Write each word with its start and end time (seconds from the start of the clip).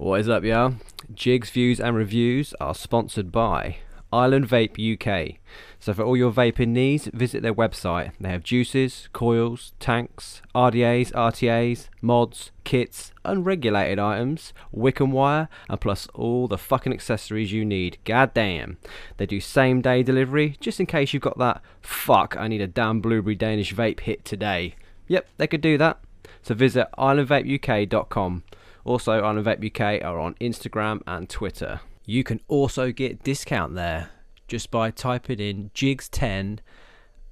What 0.00 0.20
is 0.20 0.30
up, 0.30 0.44
y'all? 0.44 0.76
Jigs, 1.12 1.50
views, 1.50 1.78
and 1.78 1.94
reviews 1.94 2.54
are 2.58 2.74
sponsored 2.74 3.30
by 3.30 3.80
Island 4.10 4.48
Vape 4.48 4.78
UK. 4.80 5.36
So, 5.78 5.92
for 5.92 6.04
all 6.04 6.16
your 6.16 6.32
vaping 6.32 6.68
needs, 6.68 7.10
visit 7.12 7.42
their 7.42 7.52
website. 7.52 8.12
They 8.18 8.30
have 8.30 8.42
juices, 8.42 9.10
coils, 9.12 9.74
tanks, 9.78 10.40
RDAs, 10.54 11.12
RTAs, 11.12 11.90
mods, 12.00 12.50
kits, 12.64 13.12
unregulated 13.26 13.98
items, 13.98 14.54
wick 14.72 15.00
and 15.00 15.12
wire, 15.12 15.50
and 15.68 15.78
plus 15.78 16.08
all 16.14 16.48
the 16.48 16.56
fucking 16.56 16.94
accessories 16.94 17.52
you 17.52 17.66
need. 17.66 17.98
God 18.06 18.32
damn. 18.32 18.78
They 19.18 19.26
do 19.26 19.38
same 19.38 19.82
day 19.82 20.02
delivery, 20.02 20.56
just 20.60 20.80
in 20.80 20.86
case 20.86 21.12
you've 21.12 21.22
got 21.22 21.36
that 21.36 21.60
fuck, 21.82 22.38
I 22.38 22.48
need 22.48 22.62
a 22.62 22.66
damn 22.66 23.02
blueberry 23.02 23.34
Danish 23.34 23.74
vape 23.74 24.00
hit 24.00 24.24
today. 24.24 24.76
Yep, 25.08 25.28
they 25.36 25.46
could 25.46 25.60
do 25.60 25.76
that. 25.76 26.00
So, 26.40 26.54
visit 26.54 26.88
islandvapeuk.com. 26.96 28.44
Also, 28.84 29.12
Island 29.12 29.46
Vape 29.46 29.66
UK 29.66 30.04
are 30.04 30.18
on 30.18 30.34
Instagram 30.34 31.02
and 31.06 31.28
Twitter. 31.28 31.80
You 32.06 32.24
can 32.24 32.40
also 32.48 32.92
get 32.92 33.22
discount 33.22 33.74
there 33.74 34.10
just 34.48 34.70
by 34.70 34.90
typing 34.90 35.38
in 35.38 35.70
Jigs10 35.74 36.58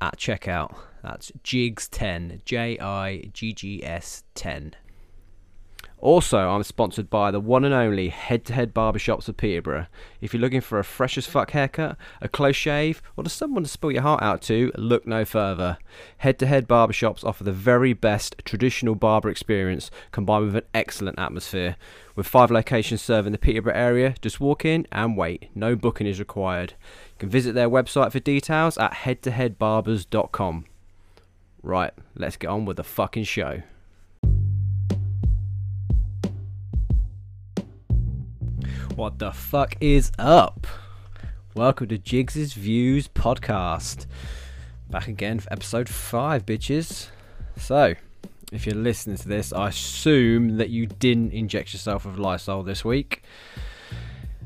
at 0.01 0.17
checkout. 0.17 0.75
That's 1.03 1.33
Jigs10, 1.43 2.45
J 2.45 2.79
I 2.79 3.31
G 3.33 3.53
G 3.53 3.85
S 3.85 4.25
10. 4.35 4.75
Also, 6.01 6.39
I'm 6.51 6.63
sponsored 6.63 7.11
by 7.11 7.33
the 7.33 7.41
one 7.41 7.65
and 7.65 7.75
only 7.75 8.09
Head 8.09 8.45
to 8.45 8.53
Head 8.53 8.73
Barbershops 8.73 9.29
of 9.29 9.37
Peterborough. 9.37 9.89
If 10.21 10.33
you're 10.33 10.41
looking 10.41 10.61
for 10.61 10.79
a 10.79 10.85
fresh 10.85 11.19
as 11.19 11.27
fuck 11.27 11.51
haircut, 11.51 11.97
a 12.21 12.29
close 12.29 12.55
shave, 12.55 13.03
or 13.17 13.25
just 13.25 13.37
someone 13.37 13.65
to 13.65 13.69
spill 13.69 13.91
your 13.91 14.03
heart 14.03 14.23
out 14.23 14.41
to, 14.43 14.71
look 14.77 15.09
no 15.09 15.25
further. 15.25 15.77
Head 16.19 16.39
to 16.39 16.47
Head 16.47 16.69
Barbershops 16.69 17.25
offer 17.25 17.43
the 17.43 17.51
very 17.51 17.95
best 17.95 18.37
traditional 18.45 18.95
barber 18.95 19.29
experience 19.29 19.91
combined 20.13 20.47
with 20.47 20.57
an 20.57 20.63
excellent 20.73 21.19
atmosphere. 21.19 21.75
With 22.15 22.29
five 22.29 22.53
locations 22.53 23.03
serving 23.03 23.33
the 23.33 23.39
Peterborough 23.39 23.75
area, 23.75 24.15
just 24.23 24.39
walk 24.39 24.65
in 24.65 24.87
and 24.93 25.17
wait. 25.17 25.49
No 25.57 25.75
booking 25.75 26.07
is 26.07 26.21
required. 26.21 26.75
You 27.15 27.19
can 27.19 27.29
visit 27.29 27.57
their 27.57 27.69
website 27.69 28.13
for 28.13 28.21
details 28.21 28.79
at 28.79 28.93
headtoheadbarbers.com. 28.93 30.65
Right, 31.61 31.93
let's 32.15 32.37
get 32.37 32.51
on 32.51 32.67
with 32.67 32.77
the 32.77 32.85
fucking 32.85 33.25
show. 33.25 33.63
What 38.99 39.21
the 39.21 39.31
fuck 39.31 39.77
is 39.81 40.11
up? 40.19 40.67
Welcome 41.55 41.87
to 41.87 41.99
Jigs' 41.99 42.55
Views 42.55 43.07
podcast. 43.07 44.07
Back 44.91 45.07
again 45.07 45.39
for 45.39 45.53
episode 45.53 45.89
5, 45.89 46.45
bitches. 46.45 47.07
So, 47.57 47.95
if 48.51 48.67
you're 48.67 48.75
listening 48.75 49.17
to 49.19 49.29
this, 49.29 49.53
I 49.53 49.69
assume 49.69 50.57
that 50.57 50.71
you 50.71 50.87
didn't 50.87 51.33
inject 51.33 51.73
yourself 51.73 52.07
with 52.07 52.19
Lysol 52.19 52.65
this 52.65 52.85
week. 52.85 53.23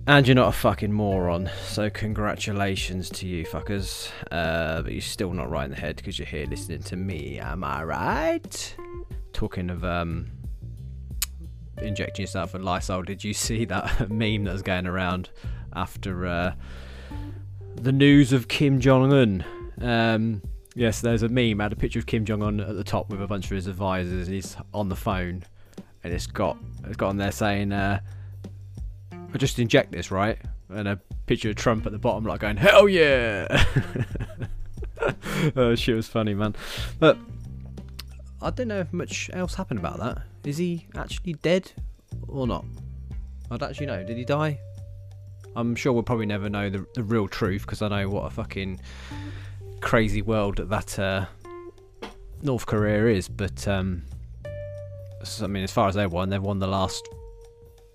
And 0.07 0.29
you're 0.29 0.35
not 0.35 0.49
a 0.49 0.53
fucking 0.53 0.93
moron, 0.93 1.49
so 1.65 1.89
congratulations 1.89 3.09
to 3.09 3.27
you 3.27 3.47
fuckers. 3.47 4.11
Uh, 4.31 4.83
but 4.83 4.93
you're 4.93 5.01
still 5.01 5.33
not 5.33 5.49
right 5.49 5.65
in 5.65 5.71
the 5.71 5.79
head 5.79 5.97
because 5.97 6.19
you're 6.19 6.29
here 6.29 6.45
listening 6.45 6.83
to 6.83 6.97
me, 6.97 7.39
am 7.39 7.65
I 7.65 7.85
right? 7.85 8.77
Talking 9.33 9.71
of 9.71 9.83
um, 9.83 10.31
injecting 11.83 12.23
yourself 12.23 12.53
with 12.53 12.63
Lysol, 12.63 13.03
did 13.03 13.23
you 13.25 13.35
see 13.35 13.65
that 13.67 14.11
meme 14.11 14.45
that 14.45 14.53
was 14.53 14.63
going 14.63 14.87
around 14.87 15.31
after 15.75 16.27
uh, 16.27 16.55
the 17.77 17.93
news 17.93 18.33
of 18.33 18.49
Kim 18.49 18.81
Jong 18.81 19.13
Un? 19.13 19.45
Um, 19.81 20.43
yes, 20.75 21.01
there's 21.01 21.23
a 21.23 21.29
meme. 21.29 21.61
I 21.61 21.65
had 21.65 21.73
a 21.73 21.77
picture 21.77 21.99
of 21.99 22.07
Kim 22.07 22.25
Jong 22.25 22.43
Un 22.43 22.61
at 22.61 22.77
the 22.77 22.85
top 22.85 23.11
with 23.11 23.23
a 23.23 23.27
bunch 23.27 23.47
of 23.47 23.53
his 23.53 23.67
advisors, 23.67 24.29
and 24.29 24.35
he's 24.35 24.57
on 24.73 24.89
the 24.89 24.97
phone, 24.97 25.45
and 26.05 26.13
it's 26.13 26.27
got 26.27 26.57
it's 26.85 26.97
got 26.97 27.09
on 27.09 27.17
there 27.17 27.33
saying, 27.33 27.73
uh, 27.73 28.01
"I 29.13 29.39
just 29.39 29.59
inject 29.59 29.93
this, 29.93 30.11
right?" 30.11 30.39
And 30.69 30.89
a 30.89 31.01
picture 31.27 31.51
of 31.51 31.57
Trump 31.57 31.87
at 31.87 31.93
the 31.93 31.99
bottom, 31.99 32.25
like 32.25 32.41
going, 32.41 32.57
"Hell 32.57 32.89
yeah!" 32.89 33.65
oh, 35.57 35.75
shit 35.75 35.97
was 35.97 36.09
funny, 36.09 36.35
man. 36.35 36.55
But 36.99 37.19
I 38.41 38.51
don't 38.51 38.69
know 38.69 38.81
if 38.81 38.93
much 38.93 39.31
else 39.33 39.55
happened 39.55 39.81
about 39.81 39.99
that. 39.99 40.23
Is 40.45 40.57
he 40.57 40.87
actually 40.97 41.35
dead 41.35 41.71
or 42.29 42.47
not? 42.47 42.65
I 43.51 43.57
don't 43.57 43.71
actually 43.71 43.87
know. 43.87 44.03
Did 44.03 44.17
he 44.17 44.25
die? 44.25 44.59
I'm 45.55 45.75
sure 45.77 45.93
we'll 45.93 46.03
probably 46.03 46.27
never 46.27 46.49
know 46.49 46.71
the, 46.71 46.87
the 46.95 47.03
real 47.03 47.29
truth 47.29 47.63
because 47.63 47.83
I 47.83 47.89
know 47.89 48.09
what 48.09 48.25
a 48.25 48.31
fucking 48.31 48.81
crazy 49.81 50.23
world 50.23 50.57
that 50.57 50.99
uh, 50.99 51.27
North 52.43 52.67
Korea 52.67 53.07
is. 53.07 53.29
But 53.29 53.69
um, 53.69 54.03
I 55.43 55.47
mean, 55.47 55.63
as 55.63 55.71
far 55.71 55.89
as 55.89 55.95
they 55.95 56.07
won, 56.07 56.31
they've 56.31 56.43
won 56.43 56.59
the 56.59 56.67
last 56.67 57.07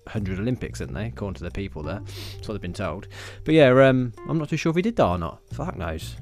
hundred 0.06 0.38
Olympics, 0.38 0.78
haven't 0.78 0.94
they? 0.94 1.06
According 1.06 1.34
to 1.34 1.44
the 1.44 1.50
people 1.50 1.82
there, 1.82 2.00
that's 2.34 2.48
what 2.48 2.54
they've 2.54 2.60
been 2.60 2.72
told. 2.72 3.08
But 3.44 3.54
yeah, 3.54 3.68
um, 3.86 4.12
I'm 4.28 4.38
not 4.38 4.48
too 4.48 4.56
sure 4.56 4.70
if 4.70 4.76
he 4.76 4.82
did 4.82 4.94
die 4.94 5.14
or 5.14 5.18
not. 5.18 5.40
Fuck 5.52 5.76
knows. 5.76 6.16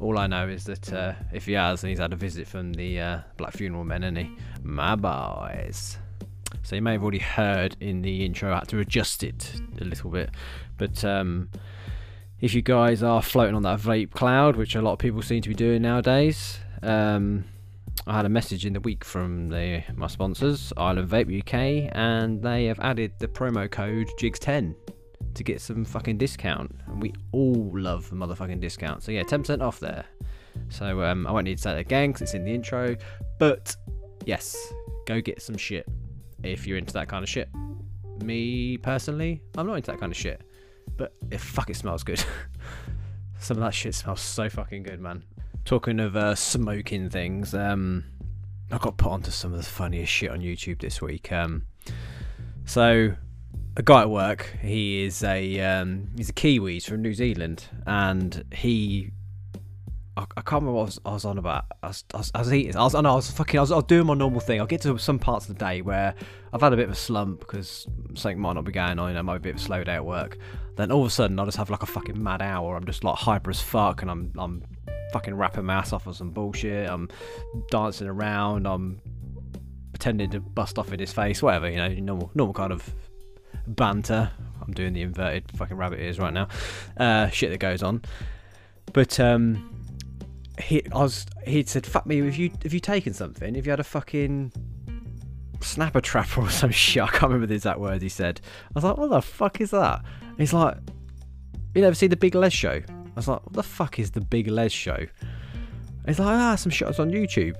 All 0.00 0.18
I 0.18 0.26
know 0.26 0.48
is 0.48 0.64
that 0.64 0.92
uh, 0.92 1.12
if 1.32 1.46
he 1.46 1.52
has, 1.52 1.82
then 1.82 1.90
he's 1.90 1.98
had 1.98 2.12
a 2.12 2.16
visit 2.16 2.48
from 2.48 2.72
the 2.72 3.00
uh, 3.00 3.18
Black 3.36 3.52
Funeral 3.52 3.84
Men, 3.84 4.04
and 4.04 4.18
he? 4.18 4.30
My 4.62 4.94
boys. 4.94 5.98
So 6.62 6.76
you 6.76 6.82
may 6.82 6.92
have 6.92 7.02
already 7.02 7.18
heard 7.18 7.76
in 7.80 8.02
the 8.02 8.24
intro. 8.24 8.52
I 8.52 8.58
had 8.58 8.68
to 8.68 8.78
adjust 8.78 9.24
it 9.24 9.60
a 9.80 9.84
little 9.84 10.10
bit, 10.10 10.30
but 10.78 11.04
um, 11.04 11.50
if 12.40 12.54
you 12.54 12.62
guys 12.62 13.02
are 13.02 13.22
floating 13.22 13.54
on 13.54 13.62
that 13.62 13.80
vape 13.80 14.12
cloud, 14.12 14.56
which 14.56 14.74
a 14.74 14.82
lot 14.82 14.92
of 14.92 14.98
people 14.98 15.22
seem 15.22 15.42
to 15.42 15.48
be 15.48 15.54
doing 15.54 15.82
nowadays, 15.82 16.58
um, 16.82 17.44
I 18.06 18.16
had 18.16 18.26
a 18.26 18.28
message 18.28 18.66
in 18.66 18.72
the 18.72 18.80
week 18.80 19.04
from 19.04 19.48
the, 19.48 19.84
my 19.94 20.06
sponsors, 20.08 20.72
Island 20.76 21.08
Vape 21.08 21.40
UK, 21.40 21.90
and 21.94 22.42
they 22.42 22.66
have 22.66 22.80
added 22.80 23.12
the 23.18 23.28
promo 23.28 23.70
code 23.70 24.08
JIGS10 24.18 24.74
to 25.34 25.44
get 25.44 25.60
some 25.60 25.84
fucking 25.84 26.18
discount. 26.18 26.74
And 26.86 27.00
we 27.00 27.12
all 27.32 27.70
love 27.74 28.10
the 28.10 28.16
motherfucking 28.16 28.60
discount. 28.60 29.02
So 29.02 29.12
yeah, 29.12 29.22
10% 29.22 29.62
off 29.62 29.78
there. 29.78 30.04
So 30.68 31.02
um, 31.04 31.26
I 31.26 31.32
won't 31.32 31.44
need 31.44 31.58
to 31.58 31.62
say 31.62 31.72
that 31.72 31.78
again 31.78 32.10
because 32.10 32.22
it's 32.22 32.34
in 32.34 32.44
the 32.44 32.54
intro. 32.54 32.96
But 33.38 33.76
yes, 34.24 34.56
go 35.06 35.20
get 35.20 35.40
some 35.42 35.56
shit 35.56 35.88
if 36.42 36.66
you're 36.66 36.78
into 36.78 36.92
that 36.94 37.08
kind 37.08 37.22
of 37.22 37.28
shit. 37.28 37.48
Me 38.22 38.76
personally, 38.76 39.42
I'm 39.56 39.66
not 39.66 39.74
into 39.74 39.90
that 39.90 40.00
kind 40.00 40.12
of 40.12 40.16
shit. 40.16 40.42
But 40.96 41.14
it 41.30 41.40
fuck 41.40 41.70
it 41.70 41.76
smells 41.76 42.02
good. 42.02 42.22
some 43.38 43.56
of 43.56 43.62
that 43.62 43.74
shit 43.74 43.94
smells 43.94 44.20
so 44.20 44.48
fucking 44.48 44.82
good, 44.82 45.00
man. 45.00 45.24
Talking 45.64 46.00
of 46.00 46.16
uh, 46.16 46.34
smoking 46.34 47.08
things, 47.08 47.54
um, 47.54 48.04
I 48.70 48.78
got 48.78 48.96
put 48.96 49.12
onto 49.12 49.30
some 49.30 49.52
of 49.52 49.58
the 49.58 49.64
funniest 49.64 50.12
shit 50.12 50.30
on 50.30 50.40
YouTube 50.40 50.80
this 50.80 51.00
week. 51.00 51.30
Um, 51.30 51.64
so 52.64 53.14
a 53.76 53.82
guy 53.82 54.02
at 54.02 54.10
work. 54.10 54.56
He 54.60 55.04
is 55.04 55.22
a 55.22 55.60
um, 55.60 56.08
he's 56.16 56.28
a 56.28 56.32
Kiwi. 56.32 56.74
He's 56.74 56.86
from 56.86 57.02
New 57.02 57.14
Zealand, 57.14 57.64
and 57.86 58.44
he. 58.52 59.10
I, 60.16 60.26
I 60.36 60.42
can't 60.42 60.62
remember 60.62 60.72
what 60.72 60.82
I 60.82 60.84
was, 60.84 61.00
I 61.06 61.12
was 61.12 61.24
on 61.24 61.38
about. 61.38 61.64
I 61.82 61.88
was, 61.88 62.04
I 62.12 62.18
was, 62.18 62.30
I 62.34 62.38
was 62.40 62.52
eating. 62.52 62.76
I 62.76 62.82
was, 62.82 62.94
I, 62.94 63.00
know, 63.00 63.12
I 63.12 63.16
was 63.16 63.30
fucking. 63.30 63.58
I 63.58 63.62
was, 63.62 63.72
I 63.72 63.76
was 63.76 63.84
doing 63.84 64.06
my 64.06 64.14
normal 64.14 64.40
thing. 64.40 64.60
I'll 64.60 64.66
get 64.66 64.82
to 64.82 64.98
some 64.98 65.18
parts 65.18 65.48
of 65.48 65.56
the 65.56 65.64
day 65.64 65.80
where 65.80 66.14
I've 66.52 66.60
had 66.60 66.72
a 66.72 66.76
bit 66.76 66.84
of 66.84 66.90
a 66.90 66.96
slump 66.96 67.40
because 67.40 67.86
something 68.14 68.38
might 68.38 68.52
not 68.52 68.64
be 68.64 68.72
going 68.72 68.98
on. 68.98 69.08
You 69.08 69.14
know, 69.14 69.22
might 69.22 69.40
be 69.40 69.50
a 69.50 69.52
bit 69.52 69.60
of 69.60 69.62
a 69.62 69.64
slow 69.64 69.84
day 69.84 69.94
at 69.94 70.04
work. 70.04 70.36
Then 70.76 70.92
all 70.92 71.00
of 71.00 71.06
a 71.06 71.10
sudden, 71.10 71.38
I'll 71.38 71.46
just 71.46 71.56
have 71.56 71.70
like 71.70 71.82
a 71.82 71.86
fucking 71.86 72.22
mad 72.22 72.42
hour. 72.42 72.76
I'm 72.76 72.84
just 72.84 73.04
like 73.04 73.16
hyper 73.16 73.50
as 73.50 73.60
fuck, 73.60 74.02
and 74.02 74.10
I'm, 74.10 74.32
I'm 74.36 74.62
fucking 75.12 75.34
rapping 75.34 75.64
my 75.64 75.74
ass 75.74 75.92
off 75.94 76.06
on 76.06 76.14
some 76.14 76.30
bullshit. 76.30 76.88
I'm 76.90 77.08
dancing 77.70 78.08
around. 78.08 78.66
I'm 78.66 79.00
pretending 79.92 80.30
to 80.30 80.40
bust 80.40 80.78
off 80.78 80.92
in 80.92 81.00
his 81.00 81.12
face, 81.12 81.42
whatever. 81.42 81.70
You 81.70 81.76
know, 81.76 81.88
normal, 81.88 82.30
normal 82.34 82.54
kind 82.54 82.72
of 82.72 82.94
banter. 83.66 84.30
I'm 84.60 84.74
doing 84.74 84.92
the 84.92 85.02
inverted 85.02 85.50
fucking 85.56 85.76
rabbit 85.76 86.00
ears 86.00 86.18
right 86.18 86.34
now. 86.34 86.48
Uh, 86.98 87.28
shit 87.28 87.50
that 87.50 87.58
goes 87.58 87.82
on. 87.82 88.02
But 88.92 89.18
um, 89.18 89.71
he, 90.62 90.82
I 90.92 91.02
was, 91.02 91.26
he'd 91.46 91.68
said, 91.68 91.86
"Fuck 91.86 92.06
me, 92.06 92.18
have 92.18 92.36
you 92.36 92.50
have 92.62 92.72
you 92.72 92.80
taken 92.80 93.12
something? 93.14 93.54
Have 93.54 93.66
you 93.66 93.70
had 93.70 93.80
a 93.80 93.84
fucking 93.84 94.52
snapper 95.60 96.00
trap 96.00 96.36
or 96.38 96.50
some 96.62 96.70
shit?" 96.70 97.02
I 97.02 97.08
can't 97.08 97.24
remember 97.24 97.46
the 97.46 97.54
exact 97.54 97.78
words 97.80 98.02
he 98.02 98.08
said. 98.08 98.40
I 98.44 98.70
was 98.74 98.84
like, 98.84 98.96
"What 98.96 99.10
the 99.10 99.22
fuck 99.22 99.60
is 99.60 99.70
that?" 99.70 100.02
And 100.22 100.38
he's 100.38 100.52
like, 100.52 100.76
"You 101.74 101.82
never 101.82 101.94
seen 101.94 102.10
the 102.10 102.16
Big 102.16 102.34
Lez 102.34 102.52
show?" 102.52 102.80
I 102.88 103.14
was 103.14 103.28
like, 103.28 103.44
"What 103.44 103.54
the 103.54 103.62
fuck 103.62 103.98
is 103.98 104.10
the 104.10 104.20
Big 104.20 104.48
Lez 104.48 104.72
show?" 104.72 104.94
And 105.20 106.06
he's 106.06 106.18
like, 106.18 106.28
"Ah, 106.28 106.56
some 106.56 106.70
shots 106.70 106.98
on 106.98 107.10
YouTube." 107.10 107.56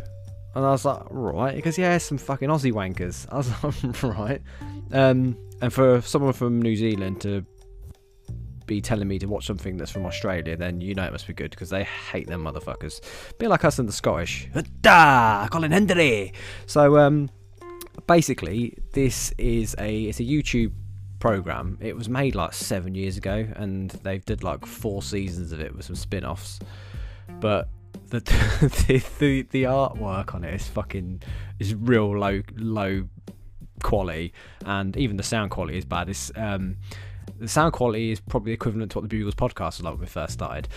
And 0.54 0.66
I 0.66 0.70
was 0.70 0.84
like, 0.84 1.02
right, 1.08 1.56
because 1.56 1.78
yeah, 1.78 1.96
some 1.98 2.18
fucking 2.18 2.48
Aussie 2.50 2.72
wankers. 2.72 3.26
I 3.30 3.36
was 3.38 4.02
like, 4.02 4.18
right. 4.18 4.42
Um, 4.92 5.36
and 5.62 5.72
for 5.72 6.02
someone 6.02 6.34
from 6.34 6.60
New 6.60 6.76
Zealand 6.76 7.22
to 7.22 7.46
be 8.72 8.80
telling 8.80 9.06
me 9.06 9.18
to 9.18 9.26
watch 9.26 9.46
something 9.46 9.76
that's 9.76 9.90
from 9.90 10.06
Australia, 10.06 10.56
then 10.56 10.80
you 10.80 10.94
know 10.94 11.04
it 11.04 11.12
must 11.12 11.26
be 11.26 11.34
good 11.34 11.50
because 11.50 11.68
they 11.68 11.84
hate 11.84 12.26
them 12.26 12.42
motherfuckers. 12.44 13.00
Be 13.38 13.46
like 13.46 13.64
us 13.64 13.78
and 13.78 13.86
the 13.86 13.92
Scottish. 13.92 14.48
Da, 14.80 15.46
Colin 15.48 15.72
Hendry. 15.72 16.32
So 16.66 16.96
um, 16.98 17.28
basically, 18.06 18.78
this 18.92 19.32
is 19.36 19.76
a 19.78 20.04
it's 20.04 20.20
a 20.20 20.24
YouTube 20.24 20.72
program. 21.18 21.76
It 21.80 21.94
was 21.94 22.08
made 22.08 22.34
like 22.34 22.54
seven 22.54 22.94
years 22.94 23.18
ago, 23.18 23.46
and 23.56 23.90
they've 23.90 24.24
did 24.24 24.42
like 24.42 24.64
four 24.64 25.02
seasons 25.02 25.52
of 25.52 25.60
it 25.60 25.76
with 25.76 25.84
some 25.84 25.96
spin-offs. 25.96 26.58
But 27.40 27.68
the 28.08 28.20
the, 28.88 29.04
the, 29.18 29.42
the 29.50 29.62
artwork 29.64 30.34
on 30.34 30.44
it 30.44 30.54
is 30.54 30.66
fucking 30.66 31.22
is 31.58 31.74
real 31.74 32.16
low 32.16 32.40
low 32.56 33.06
quality, 33.82 34.32
and 34.64 34.96
even 34.96 35.18
the 35.18 35.22
sound 35.22 35.50
quality 35.50 35.76
is 35.76 35.84
bad. 35.84 36.08
It's 36.08 36.32
um, 36.36 36.78
the 37.42 37.48
sound 37.48 37.72
quality 37.72 38.12
is 38.12 38.20
probably 38.20 38.52
equivalent 38.52 38.92
to 38.92 38.98
what 38.98 39.02
the 39.02 39.08
Bugles 39.08 39.34
podcast 39.34 39.78
was 39.78 39.82
like 39.82 39.94
when 39.94 40.00
we 40.00 40.06
first 40.06 40.32
started. 40.32 40.68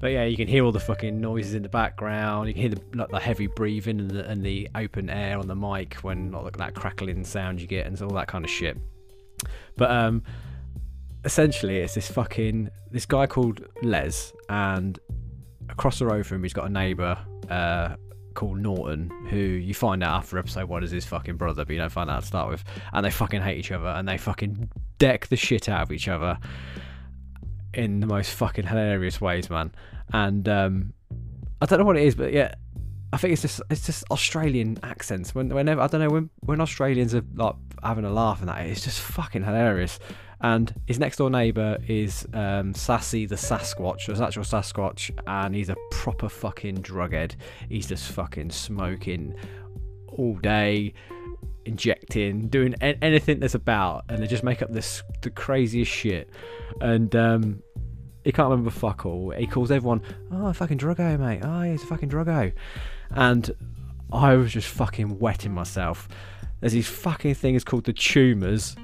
But 0.00 0.12
yeah, 0.12 0.24
you 0.24 0.36
can 0.36 0.48
hear 0.48 0.64
all 0.64 0.72
the 0.72 0.80
fucking 0.80 1.20
noises 1.20 1.54
in 1.54 1.62
the 1.62 1.68
background. 1.68 2.48
You 2.48 2.54
can 2.54 2.62
hear 2.62 2.70
the, 2.70 2.82
like, 2.94 3.10
the 3.10 3.20
heavy 3.20 3.46
breathing 3.46 4.00
and 4.00 4.10
the, 4.10 4.28
and 4.28 4.42
the 4.42 4.68
open 4.74 5.10
air 5.10 5.38
on 5.38 5.46
the 5.46 5.54
mic 5.54 5.94
when 5.96 6.32
like, 6.32 6.56
that 6.56 6.74
crackling 6.74 7.24
sound 7.24 7.60
you 7.60 7.66
get 7.66 7.86
and 7.86 8.00
all 8.02 8.10
that 8.10 8.28
kind 8.28 8.44
of 8.44 8.50
shit. 8.50 8.78
But 9.76 9.90
um, 9.90 10.22
essentially, 11.24 11.78
it's 11.78 11.94
this 11.94 12.10
fucking 12.10 12.70
this 12.90 13.06
guy 13.06 13.26
called 13.26 13.60
Lez, 13.82 14.32
and 14.48 14.98
across 15.68 15.98
the 15.98 16.06
road 16.06 16.26
from 16.26 16.36
him, 16.36 16.42
he's 16.44 16.52
got 16.52 16.66
a 16.66 16.72
neighbour 16.72 17.18
uh, 17.50 17.96
called 18.34 18.58
Norton, 18.58 19.10
who 19.30 19.36
you 19.36 19.74
find 19.74 20.02
out 20.02 20.18
after 20.18 20.38
episode 20.38 20.68
one 20.68 20.82
is 20.84 20.90
his 20.90 21.04
fucking 21.04 21.36
brother, 21.36 21.64
but 21.64 21.72
you 21.72 21.78
don't 21.78 21.90
find 21.90 22.10
out 22.10 22.20
to 22.20 22.26
start 22.26 22.50
with. 22.50 22.64
And 22.92 23.04
they 23.04 23.10
fucking 23.10 23.42
hate 23.42 23.58
each 23.58 23.72
other, 23.72 23.88
and 23.88 24.08
they 24.08 24.18
fucking 24.18 24.70
deck 24.98 25.28
the 25.28 25.36
shit 25.36 25.68
out 25.68 25.82
of 25.82 25.92
each 25.92 26.08
other 26.08 26.38
in 27.72 28.00
the 28.00 28.06
most 28.06 28.32
fucking 28.32 28.66
hilarious 28.66 29.20
ways, 29.20 29.50
man. 29.50 29.72
And 30.12 30.48
um, 30.48 30.92
I 31.60 31.66
don't 31.66 31.78
know 31.78 31.84
what 31.84 31.96
it 31.96 32.04
is, 32.04 32.14
but 32.14 32.32
yeah, 32.32 32.54
I 33.12 33.16
think 33.16 33.32
it's 33.32 33.42
just 33.42 33.60
it's 33.70 33.86
just 33.86 34.04
Australian 34.10 34.78
accents. 34.82 35.34
When 35.34 35.48
whenever 35.48 35.80
I 35.80 35.86
don't 35.86 36.00
know 36.00 36.10
when 36.10 36.30
when 36.40 36.60
Australians 36.60 37.14
are 37.14 37.24
like 37.34 37.54
having 37.82 38.04
a 38.04 38.10
laugh 38.10 38.40
and 38.40 38.48
that, 38.48 38.66
it's 38.66 38.82
just 38.82 39.00
fucking 39.00 39.44
hilarious. 39.44 39.98
And 40.44 40.74
his 40.86 40.98
next 40.98 41.16
door 41.16 41.30
neighbour 41.30 41.78
is 41.88 42.28
um, 42.34 42.74
Sassy 42.74 43.24
the 43.24 43.34
Sasquatch, 43.34 44.04
there's 44.06 44.20
actual 44.20 44.42
Sasquatch, 44.42 45.10
and 45.26 45.54
he's 45.54 45.70
a 45.70 45.76
proper 45.90 46.28
fucking 46.28 46.82
drughead. 46.82 47.36
He's 47.70 47.86
just 47.86 48.12
fucking 48.12 48.50
smoking 48.50 49.34
all 50.08 50.34
day, 50.34 50.92
injecting, 51.64 52.48
doing 52.48 52.74
a- 52.82 53.02
anything 53.02 53.40
that's 53.40 53.54
about, 53.54 54.04
and 54.10 54.22
they 54.22 54.26
just 54.26 54.44
make 54.44 54.60
up 54.60 54.70
this 54.70 55.02
the 55.22 55.30
craziest 55.30 55.90
shit. 55.90 56.28
And 56.82 57.16
um, 57.16 57.62
he 58.22 58.30
can't 58.30 58.50
remember 58.50 58.70
fuck 58.70 59.06
all. 59.06 59.30
He 59.30 59.46
calls 59.46 59.70
everyone, 59.70 60.02
"Oh, 60.30 60.52
fucking 60.52 60.76
druggo, 60.76 61.18
mate. 61.18 61.40
Oh, 61.42 61.62
he's 61.62 61.82
a 61.82 61.86
fucking 61.86 62.10
druggo," 62.10 62.52
and 63.12 63.50
I 64.12 64.34
was 64.34 64.52
just 64.52 64.68
fucking 64.68 65.18
wetting 65.18 65.54
myself. 65.54 66.06
There's 66.60 66.74
these 66.74 66.86
fucking 66.86 67.36
things 67.36 67.64
called 67.64 67.84
the 67.84 67.94
Choomahs. 67.94 68.76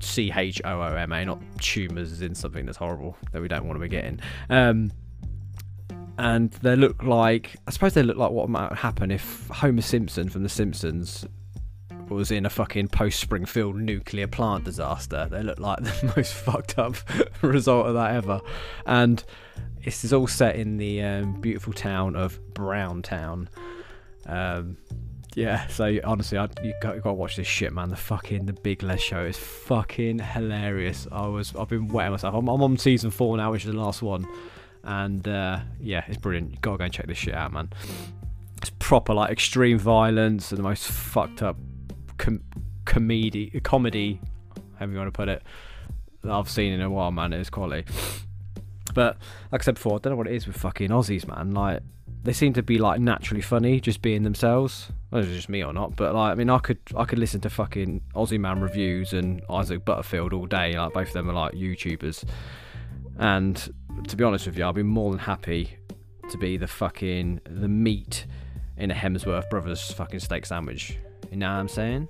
C 0.00 0.32
H 0.34 0.60
O 0.64 0.80
O 0.80 0.96
M 0.96 1.12
A, 1.12 1.24
not 1.24 1.40
tumors 1.58 2.12
as 2.12 2.22
in 2.22 2.34
something 2.34 2.66
that's 2.66 2.78
horrible 2.78 3.16
that 3.32 3.42
we 3.42 3.48
don't 3.48 3.66
want 3.66 3.76
to 3.76 3.80
be 3.80 3.88
getting. 3.88 4.20
Um, 4.50 4.92
and 6.16 6.52
they 6.52 6.76
look 6.76 7.02
like 7.02 7.56
I 7.66 7.70
suppose 7.70 7.94
they 7.94 8.02
look 8.02 8.16
like 8.16 8.30
what 8.30 8.48
might 8.48 8.72
happen 8.72 9.10
if 9.10 9.48
Homer 9.48 9.82
Simpson 9.82 10.28
from 10.28 10.42
The 10.42 10.48
Simpsons 10.48 11.26
was 12.08 12.30
in 12.30 12.46
a 12.46 12.50
fucking 12.50 12.88
post 12.88 13.18
Springfield 13.20 13.76
nuclear 13.76 14.26
plant 14.26 14.64
disaster. 14.64 15.26
They 15.30 15.42
look 15.42 15.58
like 15.58 15.78
the 15.82 16.12
most 16.16 16.34
fucked 16.34 16.78
up 16.78 16.96
result 17.42 17.86
of 17.86 17.94
that 17.94 18.14
ever. 18.14 18.40
And 18.86 19.22
this 19.84 20.04
is 20.04 20.12
all 20.12 20.26
set 20.26 20.56
in 20.56 20.76
the 20.76 21.02
um, 21.02 21.40
beautiful 21.40 21.72
town 21.72 22.16
of 22.16 22.38
Browntown. 22.54 23.48
Um, 24.26 24.76
yeah, 25.34 25.66
so 25.66 25.98
honestly, 26.04 26.38
I, 26.38 26.48
you, 26.62 26.74
got, 26.80 26.94
you 26.94 27.00
got 27.00 27.10
to 27.10 27.14
watch 27.14 27.36
this 27.36 27.46
shit, 27.46 27.72
man. 27.72 27.88
The 27.88 27.96
fucking 27.96 28.46
the 28.46 28.52
Big 28.52 28.82
Lez 28.82 29.02
show 29.02 29.24
is 29.24 29.36
fucking 29.36 30.20
hilarious. 30.20 31.08
I 31.10 31.26
was 31.26 31.54
I've 31.56 31.68
been 31.68 31.88
wetting 31.88 32.12
myself. 32.12 32.34
I'm, 32.34 32.48
I'm 32.48 32.62
on 32.62 32.76
season 32.76 33.10
four 33.10 33.36
now, 33.36 33.52
which 33.52 33.64
is 33.64 33.72
the 33.72 33.78
last 33.78 34.02
one, 34.02 34.26
and 34.84 35.26
uh, 35.26 35.60
yeah, 35.80 36.04
it's 36.06 36.18
brilliant. 36.18 36.52
You 36.52 36.58
gotta 36.60 36.78
go 36.78 36.84
and 36.84 36.92
check 36.92 37.06
this 37.06 37.18
shit 37.18 37.34
out, 37.34 37.52
man. 37.52 37.70
It's 38.58 38.70
proper 38.78 39.12
like 39.12 39.30
extreme 39.30 39.78
violence 39.78 40.50
and 40.52 40.58
the 40.58 40.62
most 40.62 40.86
fucked 40.86 41.42
up 41.42 41.56
com- 42.16 42.42
comedy, 42.84 43.60
comedy, 43.62 44.20
however 44.78 44.92
you 44.92 44.98
want 44.98 45.08
to 45.08 45.16
put 45.16 45.28
it, 45.28 45.42
that 46.22 46.32
I've 46.32 46.48
seen 46.48 46.72
in 46.72 46.80
a 46.80 46.90
while, 46.90 47.10
man. 47.10 47.32
It's 47.32 47.50
quality. 47.50 47.84
But 48.94 49.18
like 49.50 49.62
I 49.62 49.64
said 49.64 49.74
before, 49.74 49.96
I 49.96 49.98
don't 49.98 50.12
know 50.12 50.16
what 50.16 50.28
it 50.28 50.34
is 50.34 50.46
with 50.46 50.56
fucking 50.56 50.90
Aussies, 50.90 51.26
man. 51.26 51.52
Like 51.52 51.82
they 52.24 52.32
seem 52.32 52.54
to 52.54 52.62
be 52.62 52.78
like 52.78 53.00
naturally 53.00 53.42
funny, 53.42 53.80
just 53.80 54.02
being 54.02 54.22
themselves. 54.22 54.90
Whether 55.10 55.26
it's 55.26 55.36
just 55.36 55.48
me 55.48 55.62
or 55.62 55.72
not, 55.72 55.94
but 55.94 56.14
like 56.14 56.32
I 56.32 56.34
mean, 56.34 56.50
I 56.50 56.58
could 56.58 56.78
I 56.96 57.04
could 57.04 57.18
listen 57.18 57.40
to 57.42 57.50
fucking 57.50 58.00
Aussie 58.14 58.40
Man 58.40 58.60
reviews 58.60 59.12
and 59.12 59.42
Isaac 59.48 59.84
Butterfield 59.84 60.32
all 60.32 60.46
day. 60.46 60.76
Like 60.76 60.92
both 60.94 61.08
of 61.08 61.12
them 61.12 61.30
are 61.30 61.34
like 61.34 61.52
YouTubers, 61.52 62.24
and 63.18 63.56
to 64.08 64.16
be 64.16 64.24
honest 64.24 64.46
with 64.46 64.58
you, 64.58 64.64
I'd 64.64 64.74
be 64.74 64.82
more 64.82 65.10
than 65.10 65.20
happy 65.20 65.76
to 66.30 66.38
be 66.38 66.56
the 66.56 66.66
fucking 66.66 67.42
the 67.48 67.68
meat 67.68 68.26
in 68.76 68.90
a 68.90 68.94
Hemsworth 68.94 69.48
brothers 69.50 69.92
fucking 69.92 70.20
steak 70.20 70.46
sandwich. 70.46 70.98
You 71.30 71.36
know 71.36 71.52
what 71.52 71.58
I'm 71.58 71.68
saying? 71.68 72.08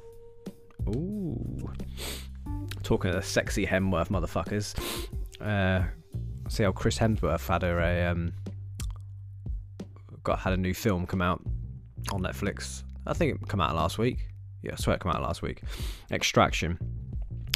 Ooh. 0.88 1.72
Talking 2.82 3.10
of 3.10 3.16
the 3.16 3.22
sexy 3.22 3.66
Hemsworth 3.66 4.08
motherfuckers. 4.08 4.74
Uh, 5.40 5.84
see 6.48 6.62
how 6.62 6.72
Chris 6.72 6.98
Hemsworth 6.98 7.46
had 7.48 7.64
a 7.64 8.10
um, 8.10 8.32
got 10.24 10.40
had 10.40 10.52
a 10.52 10.56
new 10.56 10.74
film 10.74 11.06
come 11.06 11.22
out 11.22 11.40
on 12.12 12.22
Netflix. 12.22 12.82
I 13.06 13.12
think 13.12 13.34
it 13.34 13.48
come 13.48 13.60
out 13.60 13.74
last 13.74 13.98
week. 13.98 14.28
Yeah, 14.62 14.72
I 14.72 14.76
swear 14.76 14.96
it 14.96 15.02
came 15.02 15.12
out 15.12 15.22
last 15.22 15.42
week. 15.42 15.62
Extraction. 16.10 16.78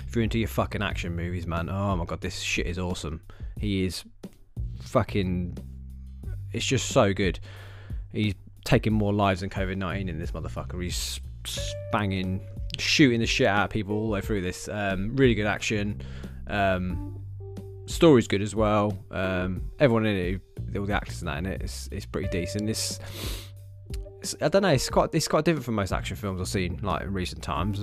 If 0.06 0.14
you're 0.14 0.22
into 0.22 0.38
your 0.38 0.48
fucking 0.48 0.82
action 0.82 1.16
movies, 1.16 1.46
man, 1.46 1.68
oh 1.68 1.96
my 1.96 2.04
god, 2.04 2.20
this 2.20 2.38
shit 2.40 2.66
is 2.66 2.78
awesome. 2.78 3.22
He 3.58 3.84
is 3.84 4.04
fucking. 4.82 5.56
It's 6.52 6.64
just 6.64 6.88
so 6.88 7.12
good. 7.12 7.40
He's 8.12 8.34
taking 8.64 8.92
more 8.92 9.12
lives 9.12 9.40
than 9.40 9.50
COVID 9.50 9.76
19 9.76 10.08
in 10.08 10.18
this 10.18 10.32
motherfucker. 10.32 10.82
He's 10.82 11.20
banging, 11.92 12.46
shooting 12.78 13.20
the 13.20 13.26
shit 13.26 13.46
out 13.46 13.64
of 13.64 13.70
people 13.70 13.96
all 13.96 14.06
the 14.06 14.12
way 14.12 14.20
through 14.20 14.42
this. 14.42 14.68
Um, 14.68 15.16
really 15.16 15.34
good 15.34 15.46
action. 15.46 16.02
Um, 16.46 17.17
story's 17.88 18.28
good 18.28 18.42
as 18.42 18.54
well. 18.54 18.96
Um, 19.10 19.70
everyone 19.78 20.06
in 20.06 20.16
it, 20.16 20.78
all 20.78 20.86
the 20.86 20.94
actors 20.94 21.22
in 21.22 21.26
that 21.26 21.38
in 21.38 21.46
it, 21.46 21.62
it's, 21.62 21.88
it's 21.90 22.06
pretty 22.06 22.28
decent. 22.28 22.68
It's, 22.68 23.00
I 24.40 24.48
don't 24.48 24.62
know, 24.62 24.68
it's 24.68 24.90
quite 24.90 25.10
it's 25.12 25.28
quite 25.28 25.44
different 25.44 25.64
from 25.64 25.74
most 25.76 25.92
action 25.92 26.16
films 26.16 26.40
I've 26.40 26.48
seen 26.48 26.80
like 26.82 27.02
in 27.02 27.12
recent 27.12 27.42
times, 27.42 27.80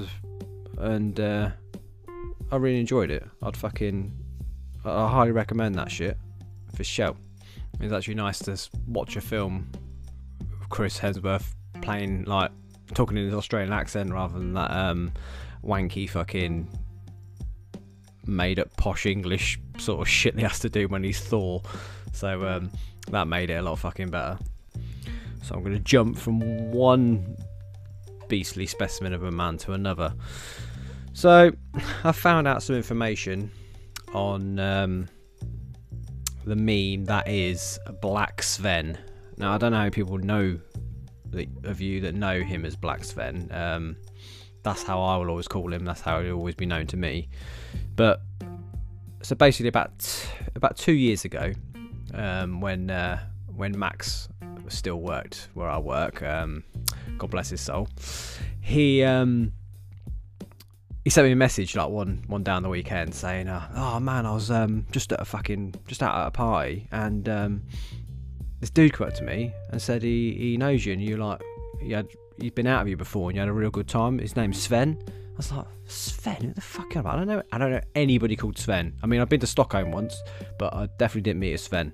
and 0.78 1.20
uh, 1.20 1.50
I 2.52 2.56
really 2.58 2.80
enjoyed 2.80 3.10
it. 3.10 3.26
I'd 3.42 3.58
fucking, 3.58 4.14
I 4.84 5.10
highly 5.10 5.32
recommend 5.32 5.76
that 5.76 5.90
shit 5.90 6.18
for 6.76 6.84
sure. 6.84 7.16
It's 7.80 7.94
actually 7.94 8.16
nice 8.16 8.40
to 8.40 8.58
watch 8.88 9.16
a 9.16 9.22
film 9.22 9.70
Chris 10.70 11.00
Hemsworth 11.00 11.56
playing 11.82 12.26
like 12.26 12.52
talking 12.94 13.18
in 13.18 13.26
his 13.26 13.34
Australian 13.34 13.74
accent 13.74 14.12
rather 14.12 14.38
than 14.38 14.54
that 14.54 14.72
um, 14.72 15.12
wanky 15.64 16.10
fucking 16.10 16.68
made 18.28 18.60
up 18.60 18.76
posh 18.78 19.06
English 19.06 19.60
sort 19.78 20.02
of 20.02 20.08
shit 20.08 20.36
he 20.36 20.42
has 20.42 20.60
to 20.60 20.70
do 20.70 20.88
when 20.88 21.04
he's 21.04 21.20
Thor. 21.20 21.62
So 22.14 22.48
um, 22.48 22.72
that 23.12 23.28
made 23.28 23.50
it 23.50 23.56
a 23.56 23.62
lot 23.62 23.80
fucking 23.80 24.10
better. 24.10 24.38
So 25.44 25.56
I'm 25.56 25.62
going 25.62 25.76
to 25.76 25.84
jump 25.84 26.18
from 26.18 26.40
one 26.72 27.38
beastly 28.28 28.66
specimen 28.66 29.14
of 29.14 29.24
a 29.24 29.32
man 29.32 29.58
to 29.60 29.74
another. 29.74 30.14
So 31.14 31.52
I 32.04 32.12
found 32.12 32.48
out 32.48 32.64
some 32.64 32.76
information 32.76 33.52
on 34.14 34.60
um, 34.60 35.08
the 36.46 36.56
meme 36.56 37.06
that 37.06 37.28
is 37.28 37.80
Black 38.02 38.42
Sven. 38.42 38.98
Now 39.38 39.54
I 39.54 39.58
don't 39.58 39.72
know 39.72 39.80
how 39.80 39.90
people 39.90 40.18
know 40.18 40.60
the, 41.26 41.48
of 41.64 41.82
you 41.82 42.02
that 42.02 42.16
know 42.16 42.42
him 42.42 42.66
as 42.66 42.76
Black 42.76 43.04
Sven. 43.04 43.50
Um, 43.52 43.98
that's 44.64 44.84
how 44.84 45.02
I 45.02 45.18
will 45.18 45.30
always 45.30 45.48
call 45.48 45.72
him. 45.72 45.86
That's 45.86 46.02
how 46.02 46.22
he'll 46.22 46.36
always 46.36 46.56
be 46.56 46.66
known 46.66 46.88
to 46.88 46.98
me. 46.98 47.30
But 47.96 48.22
so 49.22 49.36
basically, 49.36 49.70
about 49.70 50.28
about 50.56 50.78
two 50.78 50.94
years 50.94 51.26
ago, 51.26 51.54
um, 52.14 52.62
when 52.62 52.90
uh, 52.90 53.20
when 53.56 53.78
Max 53.78 54.28
still 54.68 55.00
worked 55.00 55.50
where 55.54 55.70
I 55.70 55.78
work, 55.78 56.22
um, 56.24 56.64
God 57.18 57.30
bless 57.32 57.50
his 57.50 57.62
soul, 57.62 57.88
he 58.62 59.04
um, 59.04 59.54
he 61.04 61.10
sent 61.10 61.26
me 61.26 61.32
a 61.32 61.36
message 61.36 61.76
like 61.76 61.90
one 61.90 62.24
one 62.28 62.44
down 62.44 62.64
the 62.64 62.70
weekend 62.70 63.14
saying, 63.16 63.48
uh, 63.48 63.68
"Oh 63.76 64.00
man, 64.00 64.26
I 64.26 64.34
was 64.34 64.52
um, 64.52 64.86
just 64.92 65.12
at 65.14 65.22
a 65.22 65.26
fucking 65.26 65.76
just 65.88 66.04
out 66.04 66.16
at 66.16 66.28
a 66.28 66.32
party 66.32 66.88
and 66.92 67.30
um, 67.30 67.64
this 68.60 68.70
dude 68.70 68.98
came 68.98 69.08
up 69.08 69.14
to 69.16 69.24
me 69.24 69.54
and 69.72 69.82
said 69.82 70.02
he, 70.04 70.34
he 70.34 70.58
knows 70.58 70.86
you 70.86 70.94
and 70.94 71.02
you 71.02 71.18
like 71.18 71.42
you 71.82 71.96
had 71.96 72.08
you've 72.38 72.56
been 72.56 72.68
out 72.68 72.82
of 72.82 72.88
you 72.88 72.98
before 72.98 73.30
and 73.30 73.36
you 73.36 73.40
had 73.40 73.50
a 73.50 73.54
real 73.54 73.70
good 73.70 73.88
time. 73.88 74.20
His 74.20 74.36
name's 74.36 74.62
Sven." 74.62 75.02
I 75.36 75.38
was 75.38 75.52
like, 75.52 75.66
Sven, 75.88 76.38
who 76.42 76.54
the 76.54 76.62
fuck 76.62 76.96
am 76.96 77.06
I? 77.06 77.14
I 77.14 77.16
don't 77.18 77.28
know. 77.28 77.44
I 77.52 77.58
don't 77.58 77.72
know 77.72 77.82
anybody 77.94 78.38
called 78.38 78.58
Sven. 78.58 78.94
I 79.04 79.08
mean, 79.08 79.20
I've 79.20 79.28
been 79.28 79.42
to 79.42 79.48
Stockholm 79.48 79.92
once, 79.92 80.18
but 80.58 80.74
I 80.74 80.88
definitely 80.98 81.24
didn't 81.24 81.42
meet 81.42 81.54
a 81.54 81.58
Sven, 81.58 81.92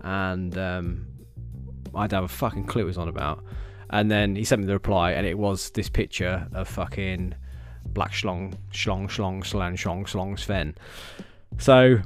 and 0.00 0.56
um, 0.56 1.06
I 1.94 2.02
would 2.02 2.12
have 2.12 2.24
a 2.24 2.28
fucking 2.28 2.64
clue 2.64 2.84
what 2.84 2.88
he's 2.88 2.96
on 2.96 3.08
about. 3.08 3.44
And 3.90 4.10
then 4.10 4.34
he 4.34 4.44
sent 4.44 4.62
me 4.62 4.66
the 4.66 4.72
reply, 4.72 5.12
and 5.12 5.26
it 5.26 5.36
was 5.36 5.70
this 5.72 5.90
picture 5.90 6.48
of 6.54 6.68
fucking 6.68 7.34
black 7.84 8.12
schlong, 8.12 8.54
schlong, 8.72 9.08
schlong, 9.08 9.44
slan, 9.44 9.76
schlong, 9.76 10.04
schlong, 10.04 10.38
Sven. 10.38 10.74
So, 11.58 12.00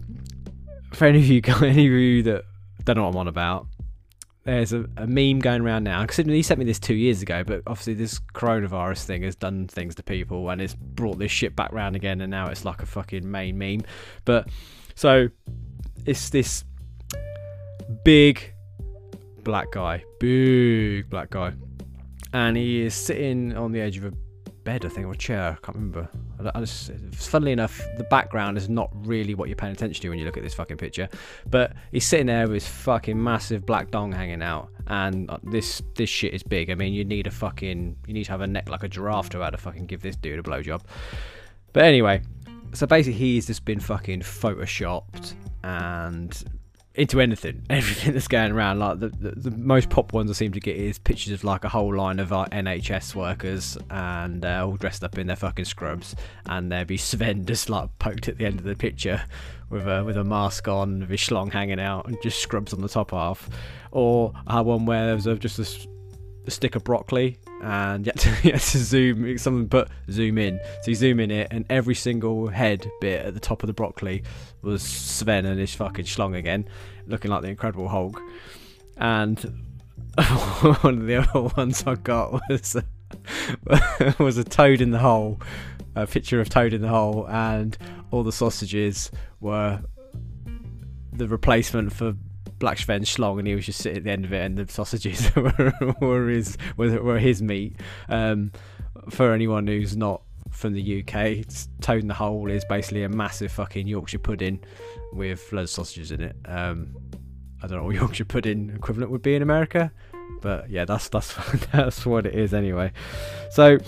for 0.92 1.04
any 1.04 1.18
of 1.18 1.26
you, 1.26 1.40
any 1.62 1.86
of 1.86 1.92
you 1.92 2.22
that 2.24 2.42
don't 2.82 2.96
know 2.96 3.04
what 3.04 3.10
I'm 3.10 3.18
on 3.18 3.28
about, 3.28 3.68
there's 4.44 4.72
a, 4.72 4.86
a 4.96 5.06
meme 5.06 5.38
going 5.38 5.62
around 5.62 5.84
now. 5.84 6.00
Considering 6.04 6.36
he 6.36 6.42
sent 6.42 6.58
me 6.58 6.64
this 6.64 6.78
two 6.78 6.94
years 6.94 7.22
ago, 7.22 7.42
but 7.44 7.62
obviously 7.66 7.94
this 7.94 8.20
coronavirus 8.34 9.04
thing 9.04 9.22
has 9.22 9.34
done 9.34 9.66
things 9.66 9.94
to 9.96 10.02
people 10.02 10.48
and 10.50 10.60
it's 10.60 10.74
brought 10.74 11.18
this 11.18 11.32
shit 11.32 11.56
back 11.56 11.72
round 11.72 11.96
again, 11.96 12.20
and 12.20 12.30
now 12.30 12.48
it's 12.48 12.64
like 12.64 12.82
a 12.82 12.86
fucking 12.86 13.28
main 13.28 13.58
meme. 13.58 13.82
But 14.24 14.48
so 14.94 15.28
it's 16.06 16.30
this 16.30 16.64
big 18.04 18.52
black 19.42 19.72
guy, 19.72 20.04
big 20.20 21.08
black 21.08 21.30
guy, 21.30 21.52
and 22.32 22.56
he 22.56 22.82
is 22.82 22.94
sitting 22.94 23.56
on 23.56 23.72
the 23.72 23.80
edge 23.80 23.96
of 23.96 24.04
a 24.04 24.12
bed, 24.64 24.84
I 24.84 24.88
think, 24.88 25.06
or 25.06 25.12
a 25.12 25.16
chair. 25.16 25.52
I 25.52 25.64
can't 25.64 25.76
remember. 25.76 26.08
I 26.54 26.60
just, 26.60 26.90
funnily 27.12 27.52
enough, 27.52 27.80
the 27.96 28.04
background 28.04 28.56
is 28.56 28.68
not 28.68 28.90
really 29.06 29.34
what 29.34 29.48
you're 29.48 29.56
paying 29.56 29.72
attention 29.72 30.02
to 30.02 30.08
when 30.08 30.18
you 30.18 30.24
look 30.24 30.36
at 30.36 30.42
this 30.42 30.54
fucking 30.54 30.76
picture. 30.76 31.08
But 31.48 31.74
he's 31.92 32.06
sitting 32.06 32.26
there 32.26 32.48
with 32.48 32.54
his 32.54 32.66
fucking 32.66 33.22
massive 33.22 33.64
black 33.66 33.90
dong 33.90 34.12
hanging 34.12 34.42
out, 34.42 34.70
and 34.86 35.30
uh, 35.30 35.38
this 35.44 35.82
this 35.94 36.10
shit 36.10 36.34
is 36.34 36.42
big. 36.42 36.70
I 36.70 36.74
mean, 36.74 36.92
you 36.92 37.04
need 37.04 37.26
a 37.26 37.30
fucking 37.30 37.96
you 38.06 38.14
need 38.14 38.24
to 38.24 38.30
have 38.32 38.40
a 38.40 38.46
neck 38.46 38.68
like 38.68 38.82
a 38.82 38.88
giraffe 38.88 39.28
to 39.30 39.38
be 39.38 39.42
able 39.42 39.52
to 39.52 39.58
fucking 39.58 39.86
give 39.86 40.02
this 40.02 40.16
dude 40.16 40.38
a 40.38 40.42
blowjob. 40.42 40.82
But 41.72 41.84
anyway, 41.84 42.22
so 42.72 42.86
basically 42.86 43.18
he's 43.18 43.46
just 43.46 43.64
been 43.64 43.80
fucking 43.80 44.20
photoshopped 44.20 45.34
and 45.62 46.44
into 46.94 47.20
anything, 47.20 47.64
everything 47.70 48.12
that's 48.12 48.28
going 48.28 48.52
around. 48.52 48.78
Like 48.78 49.00
the, 49.00 49.08
the, 49.08 49.30
the, 49.30 49.50
most 49.50 49.90
pop 49.90 50.12
ones 50.12 50.30
I 50.30 50.34
seem 50.34 50.52
to 50.52 50.60
get 50.60 50.76
is 50.76 50.98
pictures 50.98 51.32
of 51.32 51.44
like 51.44 51.64
a 51.64 51.68
whole 51.68 51.94
line 51.94 52.20
of 52.20 52.32
uh, 52.32 52.46
NHS 52.52 53.14
workers 53.14 53.76
and 53.90 54.44
uh, 54.44 54.66
all 54.66 54.76
dressed 54.76 55.02
up 55.02 55.18
in 55.18 55.26
their 55.26 55.36
fucking 55.36 55.64
scrubs, 55.64 56.14
and 56.46 56.70
there'd 56.70 56.86
be 56.86 56.96
Sven 56.96 57.44
just 57.46 57.68
like 57.68 57.90
poked 57.98 58.28
at 58.28 58.38
the 58.38 58.46
end 58.46 58.58
of 58.58 58.64
the 58.64 58.76
picture 58.76 59.22
with 59.70 59.86
a 59.86 60.04
with 60.04 60.16
a 60.16 60.24
mask 60.24 60.68
on, 60.68 61.00
with 61.00 61.10
his 61.10 61.20
schlong 61.20 61.52
hanging 61.52 61.80
out, 61.80 62.06
and 62.06 62.16
just 62.22 62.40
scrubs 62.40 62.72
on 62.72 62.80
the 62.80 62.88
top 62.88 63.10
half. 63.10 63.48
Or 63.90 64.32
I 64.46 64.56
had 64.56 64.66
one 64.66 64.86
where 64.86 65.06
there 65.06 65.14
was 65.14 65.26
a, 65.26 65.36
just 65.36 65.58
a, 65.58 65.88
a 66.46 66.50
stick 66.50 66.74
of 66.74 66.84
broccoli 66.84 67.38
and 67.62 68.06
you 68.06 68.12
had, 68.12 68.20
to, 68.20 68.48
you 68.48 68.52
to 68.52 68.78
zoom 68.78 69.38
someone 69.38 69.68
put 69.68 69.88
zoom 70.10 70.38
in. 70.38 70.60
So 70.82 70.90
you 70.90 70.94
zoom 70.94 71.20
in 71.20 71.30
it 71.30 71.48
and 71.50 71.64
every 71.70 71.94
single 71.94 72.48
head 72.48 72.90
bit 73.00 73.24
at 73.24 73.34
the 73.34 73.40
top 73.40 73.62
of 73.62 73.66
the 73.66 73.72
broccoli 73.72 74.22
was 74.62 74.82
Sven 74.82 75.46
and 75.46 75.58
his 75.58 75.74
fucking 75.74 76.04
schlong 76.04 76.36
again 76.36 76.68
looking 77.06 77.30
like 77.30 77.42
the 77.42 77.48
Incredible 77.48 77.88
Hulk. 77.88 78.20
And 78.96 79.38
one 80.80 80.98
of 80.98 81.06
the 81.06 81.16
other 81.16 81.42
ones 81.56 81.84
I 81.86 81.94
got 81.94 82.40
was 82.48 82.76
a, 82.76 84.14
was 84.18 84.38
a 84.38 84.44
toad 84.44 84.80
in 84.80 84.90
the 84.90 84.98
hole 84.98 85.40
a 85.96 86.06
picture 86.06 86.40
of 86.40 86.48
toad 86.48 86.72
in 86.72 86.82
the 86.82 86.88
hole 86.88 87.26
and 87.28 87.76
all 88.10 88.22
the 88.22 88.32
sausages 88.32 89.10
were 89.40 89.80
the 91.12 91.28
replacement 91.28 91.92
for 91.92 92.14
Black 92.58 92.78
Sven 92.78 93.02
schlong, 93.02 93.38
and 93.38 93.46
he 93.46 93.54
was 93.54 93.66
just 93.66 93.80
sitting 93.80 93.98
at 93.98 94.04
the 94.04 94.10
end 94.10 94.24
of 94.24 94.32
it, 94.32 94.42
and 94.44 94.58
the 94.58 94.72
sausages 94.72 95.34
were, 96.00 96.28
his 96.28 96.56
were 96.76 97.18
his 97.18 97.42
meat. 97.42 97.76
Um, 98.08 98.52
for 99.10 99.32
anyone 99.32 99.66
who's 99.66 99.96
not 99.96 100.22
from 100.50 100.72
the 100.72 101.02
UK, 101.02 101.44
Toad 101.80 102.00
in 102.00 102.08
the 102.08 102.14
Hole 102.14 102.50
is 102.50 102.64
basically 102.64 103.02
a 103.02 103.08
massive 103.08 103.52
fucking 103.52 103.86
Yorkshire 103.86 104.18
pudding 104.18 104.60
with 105.12 105.52
loads 105.52 105.70
of 105.70 105.74
sausages 105.74 106.12
in 106.12 106.22
it. 106.22 106.36
Um, 106.46 106.94
I 107.62 107.66
don't 107.66 107.78
know 107.78 107.84
what 107.84 107.94
Yorkshire 107.94 108.24
pudding 108.24 108.70
equivalent 108.74 109.10
would 109.10 109.22
be 109.22 109.34
in 109.34 109.42
America, 109.42 109.92
but 110.40 110.70
yeah, 110.70 110.84
that's 110.84 111.08
that's 111.08 111.34
that's 111.72 112.06
what 112.06 112.26
it 112.26 112.34
is 112.34 112.54
anyway. 112.54 112.92
So 113.50 113.78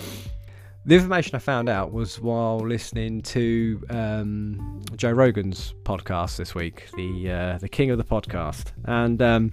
the 0.87 0.95
information 0.95 1.35
I 1.35 1.39
found 1.39 1.67
out 1.67 1.91
was 1.91 2.19
while 2.21 2.59
listening 2.59 3.21
to 3.23 3.83
um, 3.89 4.81
Joe 4.95 5.11
Rogan's 5.11 5.73
podcast 5.83 6.37
this 6.37 6.55
week, 6.55 6.87
the 6.95 7.29
uh, 7.29 7.57
the 7.57 7.67
king 7.67 7.91
of 7.91 7.97
the 7.97 8.05
podcast, 8.05 8.71
and 8.85 9.21
um, 9.21 9.51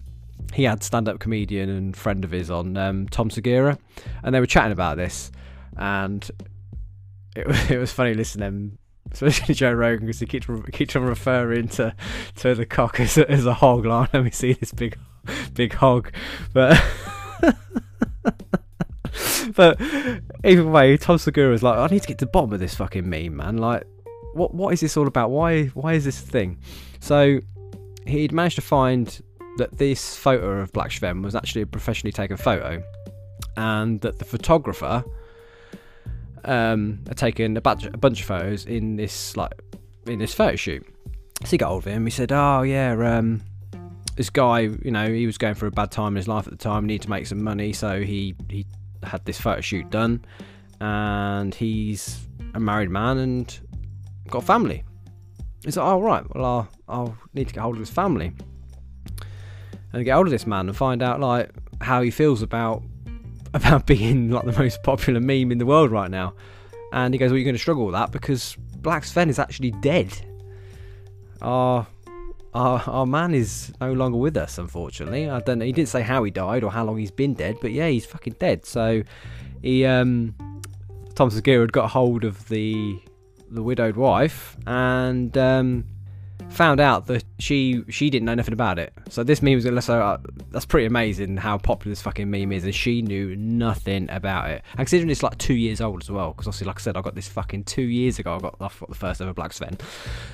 he 0.53 0.63
had 0.63 0.85
stand-up 0.85 1.19
comedian 1.19 1.69
and 1.69 1.97
friend 1.97 2.25
of 2.25 2.31
his 2.31 2.53
on 2.53 2.77
um, 2.77 3.09
Tom 3.09 3.31
Segura, 3.31 3.77
and 4.23 4.33
they 4.33 4.39
were 4.39 4.47
chatting 4.47 4.71
about 4.71 4.97
this, 4.97 5.33
and 5.77 6.31
it, 7.35 7.49
it 7.71 7.79
was 7.79 7.93
funny 7.93 8.15
listening 8.15 8.41
to 8.41 8.57
them. 8.57 8.79
Especially 9.11 9.55
Joe 9.57 9.73
Rogan 9.73 10.07
because 10.07 10.21
he 10.21 10.27
keeps 10.27 10.47
keeps 10.73 10.95
on 10.95 11.03
referring 11.03 11.67
to 11.69 11.97
to 12.37 12.55
the 12.55 12.65
cock 12.65 13.01
as 13.01 13.19
a, 13.19 13.29
as 13.29 13.45
a 13.45 13.55
hog. 13.55 13.85
Like, 13.85 14.15
let 14.15 14.23
me 14.23 14.31
see 14.31 14.53
this 14.53 14.71
big 14.71 14.97
big 15.53 15.75
hog, 15.75 16.13
but 16.53 16.81
but 19.55 19.81
either 20.45 20.67
way, 20.67 20.97
Tom 20.97 21.19
Segura 21.19 21.55
is 21.55 21.63
like, 21.63 21.79
I 21.79 21.87
need 21.93 22.03
to 22.03 22.09
get 22.09 22.19
to 22.19 22.27
the 22.27 22.31
bottom 22.31 22.53
of 22.53 22.61
this 22.61 22.75
fucking 22.75 23.09
meme, 23.09 23.37
man. 23.37 23.59
Like, 23.59 23.85
what 24.35 24.55
what 24.55 24.73
is 24.73 24.81
this 24.81 24.97
all 24.97 25.07
about? 25.07 25.31
Why 25.31 25.67
why 25.67 25.95
is 25.95 26.05
this 26.05 26.21
thing? 26.21 26.59
So 27.01 27.41
he'd 28.07 28.33
managed 28.33 28.57
to 28.57 28.63
find 28.63 29.23
that 29.59 29.79
this 29.79 30.17
photo 30.17 30.61
of 30.61 30.73
Black 30.73 30.91
Sven 30.91 31.23
was 31.23 31.35
actually 31.35 31.63
a 31.63 31.67
professionally 31.67 32.13
taken 32.13 32.37
photo, 32.37 32.83
and 33.57 34.01
that 34.01 34.19
the 34.19 34.25
photographer 34.25 35.05
um, 36.45 37.01
had 37.07 37.17
taken 37.17 37.57
a 37.57 37.61
bunch, 37.61 37.85
a 37.85 37.97
bunch 37.97 38.21
of 38.21 38.27
photos 38.27 38.67
in 38.67 38.97
this 38.97 39.37
like 39.37 39.53
in 40.07 40.19
this 40.19 40.35
photo 40.35 40.57
shoot. 40.57 40.85
So 41.45 41.51
he 41.51 41.59
got 41.59 41.69
hold 41.69 41.87
of 41.87 41.93
him. 41.93 42.05
He 42.05 42.11
said, 42.11 42.33
"Oh 42.33 42.63
yeah, 42.63 43.19
um, 43.19 43.43
this 44.17 44.31
guy, 44.31 44.61
you 44.61 44.91
know, 44.91 45.13
he 45.13 45.27
was 45.27 45.39
going 45.39 45.55
through 45.55 45.69
a 45.69 45.73
bad 45.73 45.91
time 45.91 46.13
in 46.13 46.17
his 46.17 46.29
life 46.29 46.47
at 46.47 46.53
the 46.53 46.59
time. 46.59 46.87
Needed 46.87 47.03
to 47.03 47.11
make 47.11 47.27
some 47.27 47.43
money, 47.43 47.73
so 47.73 48.01
he 48.01 48.35
he 48.49 48.67
had 49.07 49.25
this 49.25 49.41
photo 49.41 49.61
shoot 49.61 49.89
done, 49.91 50.25
and 50.81 51.55
he's 51.55 52.27
a 52.55 52.61
married 52.61 52.91
man 52.91 53.19
and 53.19 53.59
got 54.29 54.43
a 54.43 54.47
family. 54.47 54.85
He's 55.65 55.77
like, 55.77 55.87
oh 55.87 56.01
right, 56.01 56.25
well 56.35 56.45
I'll, 56.45 56.69
I'll 56.89 57.19
need 57.33 57.49
to 57.49 57.55
get 57.55 57.61
hold 57.61 57.77
of 57.77 57.81
his 57.81 57.91
family 57.91 58.35
and 59.93 60.05
get 60.05 60.15
hold 60.15 60.27
of 60.27 60.31
this 60.33 60.47
man 60.47 60.69
and 60.69 60.77
find 60.77 61.03
out 61.03 61.21
like 61.21 61.51
how 61.81 62.03
he 62.03 62.11
feels 62.11 62.43
about 62.43 62.83
about 63.55 63.87
being 63.87 64.31
like 64.31 64.45
the 64.45 64.59
most 64.59 64.83
popular 64.83 65.21
meme 65.21 65.53
in 65.53 65.59
the 65.59 65.67
world 65.67 65.91
right 65.91 66.11
now. 66.11 66.35
And 66.93 67.15
he 67.15 67.19
goes, 67.19 67.31
well, 67.31 67.39
you're 67.39 67.45
going 67.45 67.55
to 67.55 67.61
struggle 67.61 67.87
with 67.87 67.95
that 67.95 68.13
because 68.13 68.57
Black 68.79 69.05
Sven 69.05 69.29
is 69.29 69.39
actually 69.39 69.71
dead. 69.73 70.13
Our 71.41 71.87
our, 72.55 72.83
our 72.87 73.07
man 73.07 73.35
is 73.35 73.73
no 73.81 73.93
longer 73.93 74.19
with 74.19 74.37
us, 74.37 74.59
unfortunately. 74.59 75.29
I 75.29 75.41
don't 75.41 75.59
know. 75.59 75.65
He 75.65 75.73
didn't 75.73 75.89
say 75.89 76.03
how 76.03 76.23
he 76.25 76.31
died 76.31 76.63
or 76.63 76.71
how 76.71 76.85
long 76.85 76.99
he's 76.99 77.11
been 77.11 77.35
dead, 77.35 77.57
but 77.61 77.73
yeah, 77.73 77.89
he's 77.89 78.07
fucking 78.07 78.37
dead. 78.39 78.65
So 78.65 79.03
he, 79.61 79.85
um, 79.85 80.35
Tom 81.15 81.31
Segura 81.31 81.63
had 81.63 81.73
got 81.73 81.91
hold 81.91 82.25
of 82.25 82.49
the 82.49 83.01
the 83.51 83.63
widowed 83.63 83.97
wife 83.97 84.57
and 84.67 85.37
um, 85.39 85.85
found 86.49 86.81
out 86.81 87.07
that 87.07 87.25
she 87.39 87.85
she 87.89 88.11
didn't 88.11 88.27
know 88.27 88.35
nothing 88.35 88.53
about 88.53 88.79
it. 88.79 88.93
So 89.09 89.23
this 89.23 89.43
meme 89.43 89.55
was 89.55 89.85
so 89.85 90.01
uh, 90.01 90.19
that's 90.51 90.65
pretty 90.65 90.87
amazing 90.87 91.37
how 91.37 91.59
popular 91.59 91.93
this 91.93 92.03
fucking 92.03 92.31
meme 92.31 92.53
is, 92.53 92.65
and 92.65 92.75
she 92.75 93.03
knew 93.03 93.37
nothing 93.37 94.09
about 94.11 94.51
it. 94.51 94.63
And 94.73 94.79
considering 94.79 95.11
it's 95.11 95.23
like 95.23 95.39
two 95.39 95.55
years 95.55 95.81
old 95.81 96.03
as 96.03 96.11
well, 96.11 96.33
because 96.33 96.47
obviously, 96.47 96.67
like 96.67 96.79
I 96.79 96.83
said, 96.83 96.97
I 96.97 97.01
got 97.01 97.15
this 97.15 97.29
fucking 97.29 97.65
two 97.65 97.83
years 97.83 98.19
ago. 98.19 98.37
I 98.37 98.39
got, 98.39 98.57
I 98.61 98.69
got 98.79 98.89
the 98.89 98.95
first 98.95 99.21
ever 99.21 99.33
Black 99.33 99.53
Sven. 99.53 99.77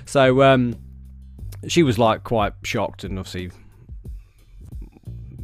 So 0.06 0.42
um, 0.42 0.76
she 1.68 1.82
was 1.82 1.98
like 1.98 2.24
quite 2.24 2.52
shocked 2.62 3.04
and 3.04 3.18
obviously 3.18 3.50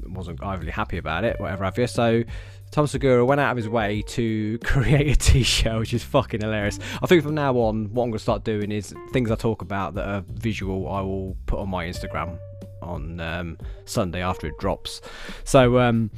wasn't 0.09 0.43
overly 0.43 0.71
happy 0.71 0.97
about 0.97 1.25
it, 1.25 1.39
whatever 1.39 1.65
have 1.65 1.79
you. 1.79 1.87
So 1.87 2.25
Tom 2.71 2.87
Segura 2.87 3.25
went 3.25 3.41
out 3.41 3.53
of 3.53 3.57
his 3.57 3.69
way 3.69 4.03
to 4.09 4.59
create 4.65 5.09
a 5.09 5.17
t-shirt, 5.17 5.79
which 5.79 5.95
is 5.95 6.03
fucking 6.03 6.41
hilarious. 6.41 6.79
I 7.03 7.07
think 7.07 7.23
from 7.23 7.35
now 7.35 7.55
on, 7.57 7.93
what 7.93 8.05
I'm 8.05 8.11
going 8.11 8.13
to 8.13 8.19
start 8.19 8.45
doing 8.45 8.73
is 8.73 8.95
things 9.11 9.31
I 9.31 9.35
talk 9.35 9.63
about 9.63 9.95
that 9.95 10.09
are 10.09 10.25
visual, 10.29 10.89
I 10.89 11.01
will 11.01 11.37
put 11.47 11.59
on 11.59 11.69
my 11.69 11.87
Instagram 11.87 12.39
on 12.83 13.21
um, 13.21 13.59
Sunday 13.85 14.23
after 14.23 14.47
it 14.47 14.59
drops. 14.59 15.01
So 15.45 15.79
um, 15.79 16.11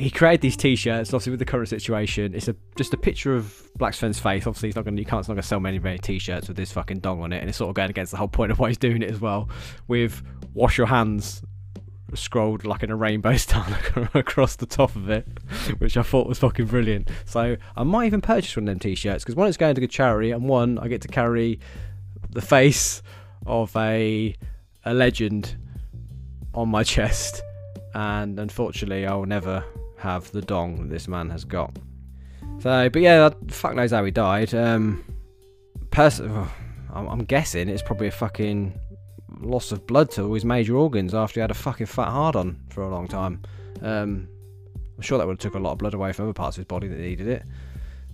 he 0.00 0.10
created 0.10 0.40
these 0.40 0.56
t-shirts. 0.56 1.10
Obviously, 1.10 1.30
with 1.30 1.38
the 1.40 1.44
current 1.44 1.68
situation, 1.68 2.34
it's 2.34 2.48
a 2.48 2.56
just 2.76 2.94
a 2.94 2.96
picture 2.96 3.34
of 3.36 3.70
Black 3.76 3.94
Sven's 3.94 4.18
face. 4.18 4.46
Obviously, 4.46 4.68
he's 4.68 4.76
not 4.76 4.84
gonna, 4.84 4.98
You 4.98 5.04
can't. 5.04 5.26
not 5.28 5.34
to 5.34 5.42
sell 5.42 5.60
many, 5.60 5.78
many 5.78 5.98
t-shirts 5.98 6.48
with 6.48 6.56
this 6.56 6.72
fucking 6.72 7.00
dong 7.00 7.20
on 7.22 7.32
it, 7.32 7.38
and 7.40 7.48
it's 7.48 7.58
sort 7.58 7.68
of 7.68 7.74
going 7.74 7.90
against 7.90 8.10
the 8.12 8.16
whole 8.18 8.28
point 8.28 8.50
of 8.50 8.58
why 8.58 8.68
he's 8.68 8.78
doing 8.78 9.02
it 9.02 9.10
as 9.10 9.20
well. 9.20 9.48
With 9.88 10.22
"Wash 10.54 10.78
your 10.78 10.86
hands" 10.86 11.42
scrolled 12.14 12.64
like 12.64 12.82
in 12.82 12.90
a 12.90 12.96
rainbow 12.96 13.36
style 13.36 13.72
across 14.14 14.56
the 14.56 14.66
top 14.66 14.96
of 14.96 15.08
it, 15.10 15.26
which 15.78 15.96
I 15.96 16.02
thought 16.02 16.26
was 16.26 16.38
fucking 16.38 16.66
brilliant. 16.66 17.08
So 17.24 17.56
I 17.76 17.82
might 17.84 18.06
even 18.06 18.20
purchase 18.20 18.56
one 18.56 18.64
of 18.64 18.66
them 18.72 18.78
t-shirts 18.80 19.22
because 19.22 19.36
one, 19.36 19.46
it's 19.48 19.56
going 19.56 19.74
to 19.74 19.80
good 19.80 19.90
charity, 19.90 20.30
and 20.32 20.48
one, 20.48 20.78
I 20.78 20.88
get 20.88 21.02
to 21.02 21.08
carry 21.08 21.60
the 22.30 22.42
face 22.42 23.02
of 23.46 23.74
a 23.76 24.34
a 24.84 24.94
legend 24.94 25.56
on 26.54 26.68
my 26.68 26.82
chest, 26.94 27.42
and 27.94 28.40
unfortunately, 28.40 29.06
I 29.06 29.14
will 29.14 29.26
never 29.26 29.64
have 30.00 30.30
the 30.32 30.42
dong 30.42 30.76
that 30.76 30.88
this 30.88 31.08
man 31.08 31.30
has 31.30 31.44
got. 31.44 31.76
So, 32.58 32.88
but 32.90 33.00
yeah, 33.00 33.30
fuck 33.48 33.74
knows 33.74 33.90
how 33.90 34.04
he 34.04 34.10
died. 34.10 34.54
Um, 34.54 35.04
pers- 35.90 36.20
oh, 36.20 36.50
I'm 36.92 37.24
guessing 37.24 37.68
it's 37.68 37.82
probably 37.82 38.08
a 38.08 38.12
fucking 38.12 38.78
loss 39.40 39.72
of 39.72 39.86
blood 39.86 40.10
to 40.12 40.24
all 40.24 40.34
his 40.34 40.44
major 40.44 40.76
organs 40.76 41.14
after 41.14 41.34
he 41.34 41.40
had 41.40 41.50
a 41.50 41.54
fucking 41.54 41.86
fat 41.86 42.08
hard 42.08 42.36
on 42.36 42.60
for 42.70 42.82
a 42.82 42.90
long 42.90 43.08
time. 43.08 43.42
Um, 43.82 44.28
I'm 44.96 45.02
sure 45.02 45.18
that 45.18 45.26
would 45.26 45.42
have 45.42 45.52
took 45.52 45.58
a 45.58 45.62
lot 45.62 45.72
of 45.72 45.78
blood 45.78 45.94
away 45.94 46.12
from 46.12 46.26
other 46.26 46.34
parts 46.34 46.56
of 46.56 46.62
his 46.62 46.66
body 46.66 46.88
that 46.88 46.98
needed 46.98 47.28
it. 47.28 47.42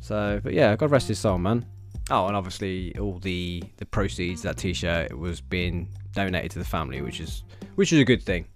So, 0.00 0.40
but 0.42 0.52
yeah, 0.52 0.76
God 0.76 0.90
rest 0.90 1.08
his 1.08 1.18
soul, 1.18 1.38
man. 1.38 1.66
Oh, 2.10 2.26
and 2.28 2.36
obviously 2.36 2.96
all 2.98 3.18
the 3.18 3.64
the 3.78 3.86
proceeds 3.86 4.42
that 4.42 4.56
T-shirt 4.56 5.16
was 5.18 5.40
being 5.40 5.88
donated 6.12 6.52
to 6.52 6.58
the 6.60 6.64
family, 6.64 7.02
which 7.02 7.18
is 7.18 7.42
which 7.74 7.92
is 7.92 7.98
a 7.98 8.04
good 8.04 8.22
thing. 8.22 8.46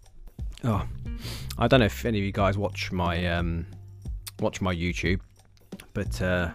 Oh, 0.64 0.87
I 1.59 1.69
don't 1.69 1.81
know 1.81 1.87
if 1.87 2.05
any 2.05 2.19
of 2.19 2.25
you 2.25 2.33
guys 2.33 2.59
watch 2.59 2.93
my 2.93 3.26
um, 3.26 3.67
watch 4.40 4.61
my 4.61 4.75
YouTube, 4.75 5.21
but 5.95 6.21
uh, 6.21 6.50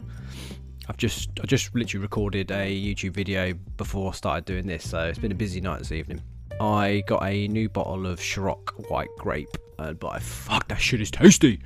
I've 0.88 0.98
just 0.98 1.30
I 1.42 1.46
just 1.46 1.74
literally 1.74 2.04
recorded 2.04 2.52
a 2.52 2.72
YouTube 2.72 3.12
video 3.12 3.54
before 3.78 4.12
I 4.12 4.14
started 4.14 4.46
doing 4.46 4.68
this, 4.68 4.90
so 4.90 5.06
it's 5.06 5.20
been 5.20 5.32
a 5.32 5.36
busy 5.36 5.60
night 5.62 5.80
this 5.80 5.92
evening. 5.92 6.22
I 6.60 7.04
got 7.08 7.24
a 7.24 7.48
new 7.48 7.68
bottle 7.68 8.06
of 8.06 8.20
Ciroc 8.20 8.90
White 8.90 9.10
Grape, 9.18 9.58
uh, 9.80 9.94
but 9.94 10.10
I 10.10 10.20
fuck 10.20 10.68
that 10.68 10.80
shit 10.80 11.02
is 11.02 11.12
tasty. 11.12 11.62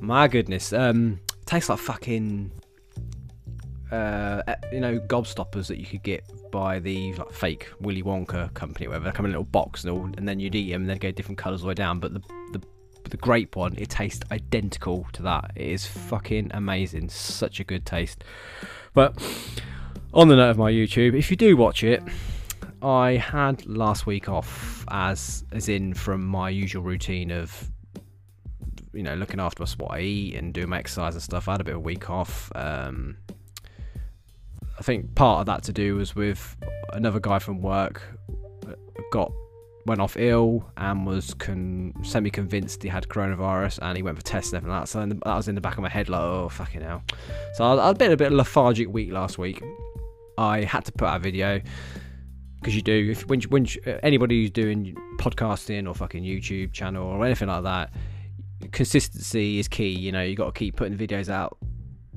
My 0.00 0.28
goodness, 0.28 0.72
um, 0.72 1.20
tastes 1.46 1.68
like 1.68 1.78
fucking 1.78 2.52
uh, 3.90 4.42
you 4.72 4.80
know, 4.80 4.98
gobstoppers 5.00 5.66
that 5.66 5.78
you 5.78 5.86
could 5.86 6.02
get 6.02 6.24
by 6.50 6.78
the 6.78 7.14
like, 7.14 7.32
fake 7.32 7.68
Willy 7.80 8.02
Wonka 8.02 8.52
company, 8.54 8.88
whatever. 8.88 9.06
They 9.06 9.12
come 9.12 9.26
in 9.26 9.30
a 9.30 9.34
little 9.34 9.44
box 9.44 9.84
and, 9.84 9.92
all, 9.92 10.04
and 10.04 10.28
then 10.28 10.40
you'd 10.40 10.54
eat 10.54 10.70
them 10.70 10.82
and 10.82 10.90
they'd 10.90 11.00
go 11.00 11.10
different 11.10 11.38
colours 11.38 11.60
all 11.60 11.66
the 11.66 11.68
way 11.68 11.74
down. 11.74 12.00
But 12.00 12.14
the, 12.14 12.20
the 12.52 12.62
the 13.08 13.16
grape 13.16 13.56
one, 13.56 13.74
it 13.76 13.88
tastes 13.88 14.24
identical 14.30 15.06
to 15.12 15.22
that. 15.22 15.52
It 15.56 15.66
is 15.66 15.86
fucking 15.86 16.50
amazing. 16.54 17.08
Such 17.08 17.60
a 17.60 17.64
good 17.64 17.84
taste. 17.84 18.24
But 18.94 19.20
on 20.14 20.28
the 20.28 20.36
note 20.36 20.50
of 20.50 20.58
my 20.58 20.70
YouTube, 20.70 21.14
if 21.14 21.30
you 21.30 21.36
do 21.36 21.56
watch 21.56 21.82
it, 21.82 22.02
I 22.82 23.12
had 23.12 23.66
last 23.66 24.06
week 24.06 24.28
off 24.28 24.84
as 24.90 25.44
as 25.52 25.68
in 25.68 25.94
from 25.94 26.24
my 26.24 26.48
usual 26.48 26.82
routine 26.82 27.30
of 27.30 27.70
you 28.92 29.02
know 29.02 29.14
looking 29.14 29.38
after 29.38 29.64
what 29.76 29.92
I 29.92 30.00
eat 30.00 30.34
and 30.34 30.54
doing 30.54 30.70
my 30.70 30.78
exercise 30.78 31.14
and 31.14 31.22
stuff. 31.22 31.48
I 31.48 31.52
had 31.52 31.60
a 31.60 31.64
bit 31.64 31.74
of 31.74 31.78
a 31.78 31.80
week 31.80 32.08
off. 32.08 32.50
Um, 32.54 33.16
I 34.80 34.82
think 34.82 35.14
part 35.14 35.40
of 35.40 35.46
that 35.46 35.62
to 35.64 35.72
do 35.72 35.96
was 35.96 36.16
with 36.16 36.56
another 36.94 37.20
guy 37.20 37.38
from 37.38 37.60
work 37.60 38.02
got 39.10 39.30
went 39.86 40.00
off 40.00 40.16
ill 40.16 40.70
and 40.76 41.06
was 41.06 41.34
con- 41.34 41.92
semi 42.02 42.30
convinced 42.30 42.82
he 42.82 42.88
had 42.88 43.04
coronavirus 43.08 43.78
and 43.82 43.96
he 43.96 44.02
went 44.02 44.16
for 44.16 44.24
tests 44.24 44.52
and 44.52 44.58
everything 44.58 44.72
like 44.72 44.82
that. 44.82 44.88
So 44.88 45.06
the, 45.06 45.14
that 45.14 45.36
was 45.36 45.48
in 45.48 45.54
the 45.54 45.60
back 45.60 45.76
of 45.76 45.82
my 45.82 45.88
head, 45.88 46.08
like, 46.08 46.20
oh, 46.20 46.48
fucking 46.48 46.80
hell. 46.80 47.02
So 47.54 47.64
I, 47.64 47.88
I'd 47.88 47.98
been 47.98 48.12
a 48.12 48.16
bit 48.16 48.32
lethargic 48.32 48.88
week 48.88 49.12
last 49.12 49.38
week. 49.38 49.62
I 50.38 50.62
had 50.62 50.84
to 50.86 50.92
put 50.92 51.08
out 51.08 51.16
a 51.16 51.18
video 51.20 51.60
because 52.60 52.74
you 52.74 52.82
do. 52.82 53.10
If 53.10 53.26
when, 53.26 53.40
when 53.42 53.66
anybody 54.02 54.42
who's 54.42 54.50
doing 54.50 54.96
podcasting 55.18 55.88
or 55.88 55.94
fucking 55.94 56.24
YouTube 56.24 56.72
channel 56.72 57.06
or 57.06 57.24
anything 57.24 57.48
like 57.48 57.64
that, 57.64 57.92
consistency 58.72 59.58
is 59.58 59.68
key. 59.68 59.90
You 59.90 60.12
know, 60.12 60.22
you 60.22 60.36
got 60.36 60.54
to 60.54 60.58
keep 60.58 60.76
putting 60.76 60.96
videos 60.96 61.28
out 61.28 61.58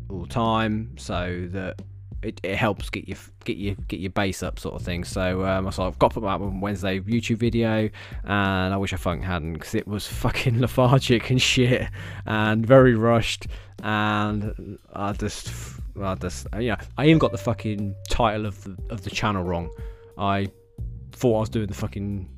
all 0.10 0.22
the 0.22 0.28
time 0.28 0.96
so 0.98 1.48
that 1.52 1.82
it, 2.24 2.40
it 2.44 2.56
helps 2.56 2.90
get 2.90 3.08
your 3.08 3.18
get 3.46 3.58
your 3.58 3.76
get 3.88 4.00
your 4.00 4.12
base 4.12 4.44
up 4.44 4.60
sort 4.60 4.76
of 4.76 4.82
thing. 4.82 5.04
So 5.04 5.46
um, 5.46 5.72
so 5.72 5.84
I've 5.84 6.00
got 6.00 6.10
to 6.10 6.14
put 6.16 6.24
that 6.24 6.42
on 6.42 6.62
Wednesday 6.62 7.00
YouTube 7.00 7.38
video, 7.38 7.90
and 8.24 8.74
I 8.74 8.78
wish 8.78 8.94
I 8.94 8.98
fucking 8.98 9.24
hadn't 9.24 9.54
because 9.54 9.76
it 9.76 9.88
was 9.88 10.08
fucking 10.24 10.60
lethargic 10.60 11.30
and 11.30 11.42
shit 11.42 11.88
and 12.26 12.66
very 12.66 12.96
rushed, 12.96 13.48
and 13.84 14.78
I 14.94 15.14
just 15.14 15.52
I 16.02 16.16
just 16.16 16.48
yeah 16.60 16.82
I 16.98 17.06
even 17.06 17.20
got 17.20 17.32
the 17.32 17.38
fucking 17.38 17.96
title 18.10 18.46
of 18.46 18.64
the 18.64 18.78
of 18.90 19.04
the 19.04 19.10
channel 19.10 19.44
wrong. 19.44 19.70
I 20.18 20.48
thought 21.12 21.38
I 21.38 21.40
was 21.42 21.50
doing 21.50 21.68
the 21.68 21.74
fucking 21.74 22.30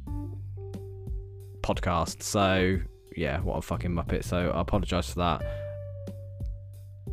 podcast. 1.62 2.24
So 2.24 2.80
yeah, 3.16 3.40
what 3.40 3.58
a 3.58 3.62
fucking 3.62 3.92
muppet. 3.92 4.24
So 4.24 4.52
I 4.52 4.62
apologise 4.62 5.10
for 5.10 5.20
that 5.20 5.66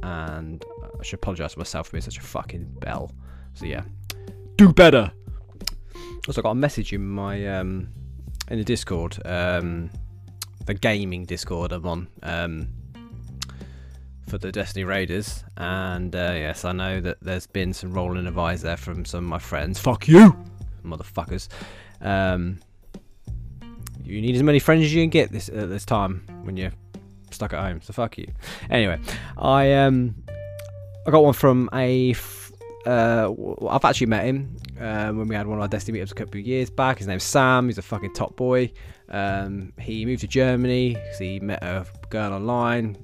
and 0.02 0.64
I 1.02 1.04
should 1.04 1.16
apologise 1.18 1.54
to 1.54 1.58
myself 1.58 1.88
for 1.88 1.92
being 1.92 2.02
such 2.02 2.18
a 2.18 2.22
fucking 2.22 2.64
bell. 2.78 3.10
So 3.54 3.66
yeah, 3.66 3.82
do 4.56 4.72
better. 4.72 5.10
Also, 6.28 6.40
I 6.40 6.42
got 6.42 6.52
a 6.52 6.54
message 6.54 6.92
in 6.92 7.04
my 7.04 7.44
um, 7.58 7.88
in 8.48 8.58
the 8.58 8.64
Discord, 8.64 9.18
um, 9.24 9.90
the 10.64 10.74
gaming 10.74 11.24
Discord 11.24 11.72
I'm 11.72 11.84
on 11.86 12.08
um, 12.22 12.68
for 14.28 14.38
the 14.38 14.52
Destiny 14.52 14.84
Raiders, 14.84 15.42
and 15.56 16.14
uh, 16.14 16.34
yes, 16.36 16.64
I 16.64 16.70
know 16.70 17.00
that 17.00 17.18
there's 17.20 17.48
been 17.48 17.72
some 17.72 17.92
rolling 17.92 18.28
of 18.28 18.38
eyes 18.38 18.62
there 18.62 18.76
from 18.76 19.04
some 19.04 19.24
of 19.24 19.28
my 19.28 19.40
friends. 19.40 19.80
Fuck 19.80 20.06
you, 20.06 20.36
motherfuckers. 20.84 21.48
Um, 22.00 22.60
you 24.04 24.20
need 24.20 24.36
as 24.36 24.42
many 24.44 24.60
friends 24.60 24.84
as 24.84 24.94
you 24.94 25.02
can 25.02 25.10
get 25.10 25.32
this 25.32 25.48
at 25.48 25.68
this 25.68 25.84
time 25.84 26.24
when 26.44 26.56
you're 26.56 26.72
stuck 27.32 27.52
at 27.54 27.60
home. 27.60 27.80
So 27.82 27.92
fuck 27.92 28.18
you. 28.18 28.28
Anyway, 28.70 29.00
I 29.36 29.72
um 29.72 30.14
I 31.06 31.10
got 31.10 31.24
one 31.24 31.34
from 31.34 31.68
a. 31.72 32.14
Uh, 32.86 33.32
I've 33.68 33.84
actually 33.84 34.08
met 34.08 34.24
him 34.24 34.56
um, 34.80 35.18
when 35.18 35.28
we 35.28 35.34
had 35.36 35.46
one 35.46 35.58
of 35.58 35.62
our 35.62 35.68
Destiny 35.68 36.00
meetups 36.00 36.12
a 36.12 36.14
couple 36.14 36.40
of 36.40 36.46
years 36.46 36.68
back. 36.68 36.98
His 36.98 37.06
name's 37.06 37.22
Sam. 37.24 37.66
He's 37.66 37.78
a 37.78 37.82
fucking 37.82 38.12
top 38.12 38.36
boy. 38.36 38.72
Um, 39.08 39.72
he 39.78 40.04
moved 40.04 40.20
to 40.22 40.26
Germany 40.26 40.94
because 40.94 41.18
he 41.18 41.40
met 41.40 41.62
a 41.62 41.86
girl 42.10 42.32
online. 42.32 42.96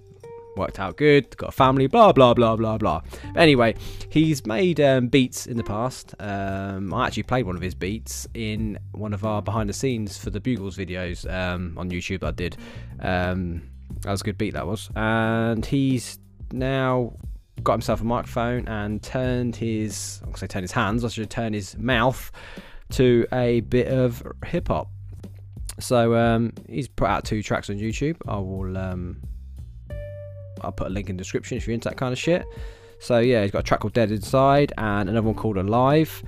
Worked 0.56 0.80
out 0.80 0.96
good. 0.96 1.37
Got 1.37 1.50
a 1.50 1.52
family. 1.52 1.87
Blah 1.87 2.12
blah 2.12 2.34
blah 2.34 2.56
blah 2.56 2.78
blah. 2.78 3.02
Anyway, 3.37 3.74
he's 4.11 4.44
made 4.46 4.80
um, 4.80 5.08
beats 5.08 5.46
in 5.46 5.56
the 5.56 5.64
past. 5.64 6.14
Um, 6.18 6.92
I 6.92 7.06
actually 7.06 7.22
played 7.24 7.46
one 7.46 7.54
of 7.54 7.62
his 7.62 7.74
beats 7.74 8.26
in 8.34 8.78
one 8.92 9.12
of 9.12 9.24
our 9.24 9.42
behind 9.42 9.68
the 9.68 9.72
scenes 9.72 10.18
for 10.18 10.30
the 10.30 10.40
Bugles 10.40 10.76
videos 10.76 11.28
um, 11.32 11.74
on 11.78 11.90
YouTube. 11.90 12.24
I 12.24 12.32
did. 12.32 12.56
Um, 13.00 13.62
that 14.00 14.11
was 14.11 14.20
a 14.20 14.24
good 14.24 14.38
beat. 14.38 14.54
That 14.54 14.66
was. 14.66 14.90
And 14.96 15.64
he's 15.64 16.18
now 16.52 17.12
got 17.62 17.73
himself 17.73 18.01
a 18.01 18.05
microphone 18.05 18.66
and 18.68 19.03
turned 19.03 19.57
his, 19.57 20.21
to 20.33 20.38
say 20.38 20.47
turn 20.47 20.62
his 20.62 20.73
hands, 20.73 21.05
I 21.05 21.09
should 21.09 21.31
turn 21.31 21.53
his 21.53 21.77
mouth 21.77 22.31
to 22.90 23.27
a 23.33 23.61
bit 23.61 23.88
of 23.88 24.23
hip 24.44 24.68
hop. 24.68 24.88
So 25.81 26.16
um, 26.16 26.53
he's 26.68 26.88
put 26.88 27.09
out 27.09 27.25
two 27.25 27.42
tracks 27.42 27.71
on 27.71 27.77
YouTube. 27.77 28.16
I 28.27 28.37
will, 28.37 28.77
um, 28.77 29.21
I'll 30.62 30.73
put 30.73 30.88
a 30.88 30.90
link 30.90 31.09
in 31.09 31.16
the 31.16 31.23
description 31.23 31.57
if 31.57 31.66
you're 31.66 31.75
into 31.75 31.88
that 31.88 31.97
kind 31.97 32.12
of 32.12 32.18
shit. 32.18 32.44
So 32.99 33.18
yeah, 33.18 33.42
he's 33.42 33.53
got 33.53 33.61
a 33.61 33.62
track 33.62 33.81
called 33.81 33.92
Dead 33.92 34.11
Inside 34.11 34.73
and 34.77 35.09
another 35.09 35.27
one 35.27 35.37
called 35.37 35.57
Alive. 35.57 36.23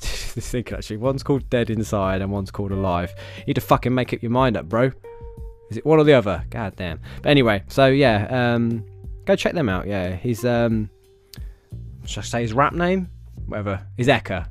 Just 0.00 0.34
thinking 0.50 0.76
actually, 0.76 0.96
one's 0.96 1.22
called 1.22 1.48
Dead 1.50 1.68
Inside 1.68 2.22
and 2.22 2.30
one's 2.30 2.50
called 2.50 2.72
Alive. 2.72 3.12
You 3.38 3.44
need 3.48 3.54
to 3.54 3.60
fucking 3.60 3.94
make 3.94 4.14
up 4.14 4.22
your 4.22 4.30
mind 4.30 4.56
up, 4.56 4.68
bro. 4.68 4.90
Is 5.70 5.76
it 5.76 5.86
one 5.86 5.98
or 5.98 6.04
the 6.04 6.14
other? 6.14 6.44
God 6.50 6.76
damn. 6.76 7.00
But 7.22 7.30
anyway, 7.30 7.62
so 7.68 7.86
yeah, 7.86 8.26
um, 8.54 8.84
Go 9.32 9.36
check 9.36 9.54
them 9.54 9.70
out. 9.70 9.86
Yeah, 9.86 10.14
he's 10.14 10.44
um, 10.44 10.90
should 12.04 12.18
I 12.18 12.22
say 12.22 12.42
his 12.42 12.52
rap 12.52 12.74
name? 12.74 13.08
Whatever. 13.46 13.80
He's 13.96 14.08
Eckah. 14.08 14.50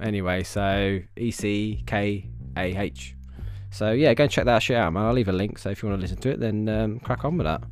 Anyway, 0.00 0.42
so 0.42 1.00
E 1.18 1.30
C 1.30 1.82
K 1.84 2.30
A 2.56 2.74
H. 2.78 3.14
So 3.70 3.92
yeah, 3.92 4.14
go 4.14 4.22
and 4.24 4.32
check 4.32 4.46
that 4.46 4.62
shit 4.62 4.78
out, 4.78 4.94
man. 4.94 5.04
I'll 5.04 5.12
leave 5.12 5.28
a 5.28 5.32
link. 5.32 5.58
So 5.58 5.68
if 5.68 5.82
you 5.82 5.90
want 5.90 5.98
to 5.98 6.02
listen 6.02 6.16
to 6.22 6.30
it, 6.30 6.40
then 6.40 6.66
um, 6.70 6.98
crack 7.00 7.26
on 7.26 7.36
with 7.36 7.44
that. 7.44 7.62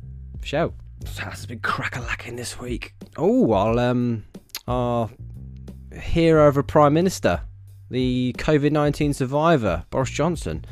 Show. 0.43 0.71
So 1.07 1.23
has 1.23 1.47
been 1.47 1.61
cracker 1.61 2.01
lacking 2.01 2.35
this 2.35 2.59
week. 2.59 2.93
Oh, 3.17 3.51
I'll 3.51 3.79
um, 3.79 4.23
our 4.67 5.09
hero 5.99 6.47
of 6.47 6.57
a 6.57 6.63
prime 6.63 6.93
minister, 6.93 7.41
the 7.89 8.35
COVID 8.37 8.71
nineteen 8.71 9.15
survivor, 9.15 9.83
Boris 9.89 10.11
Johnson. 10.11 10.63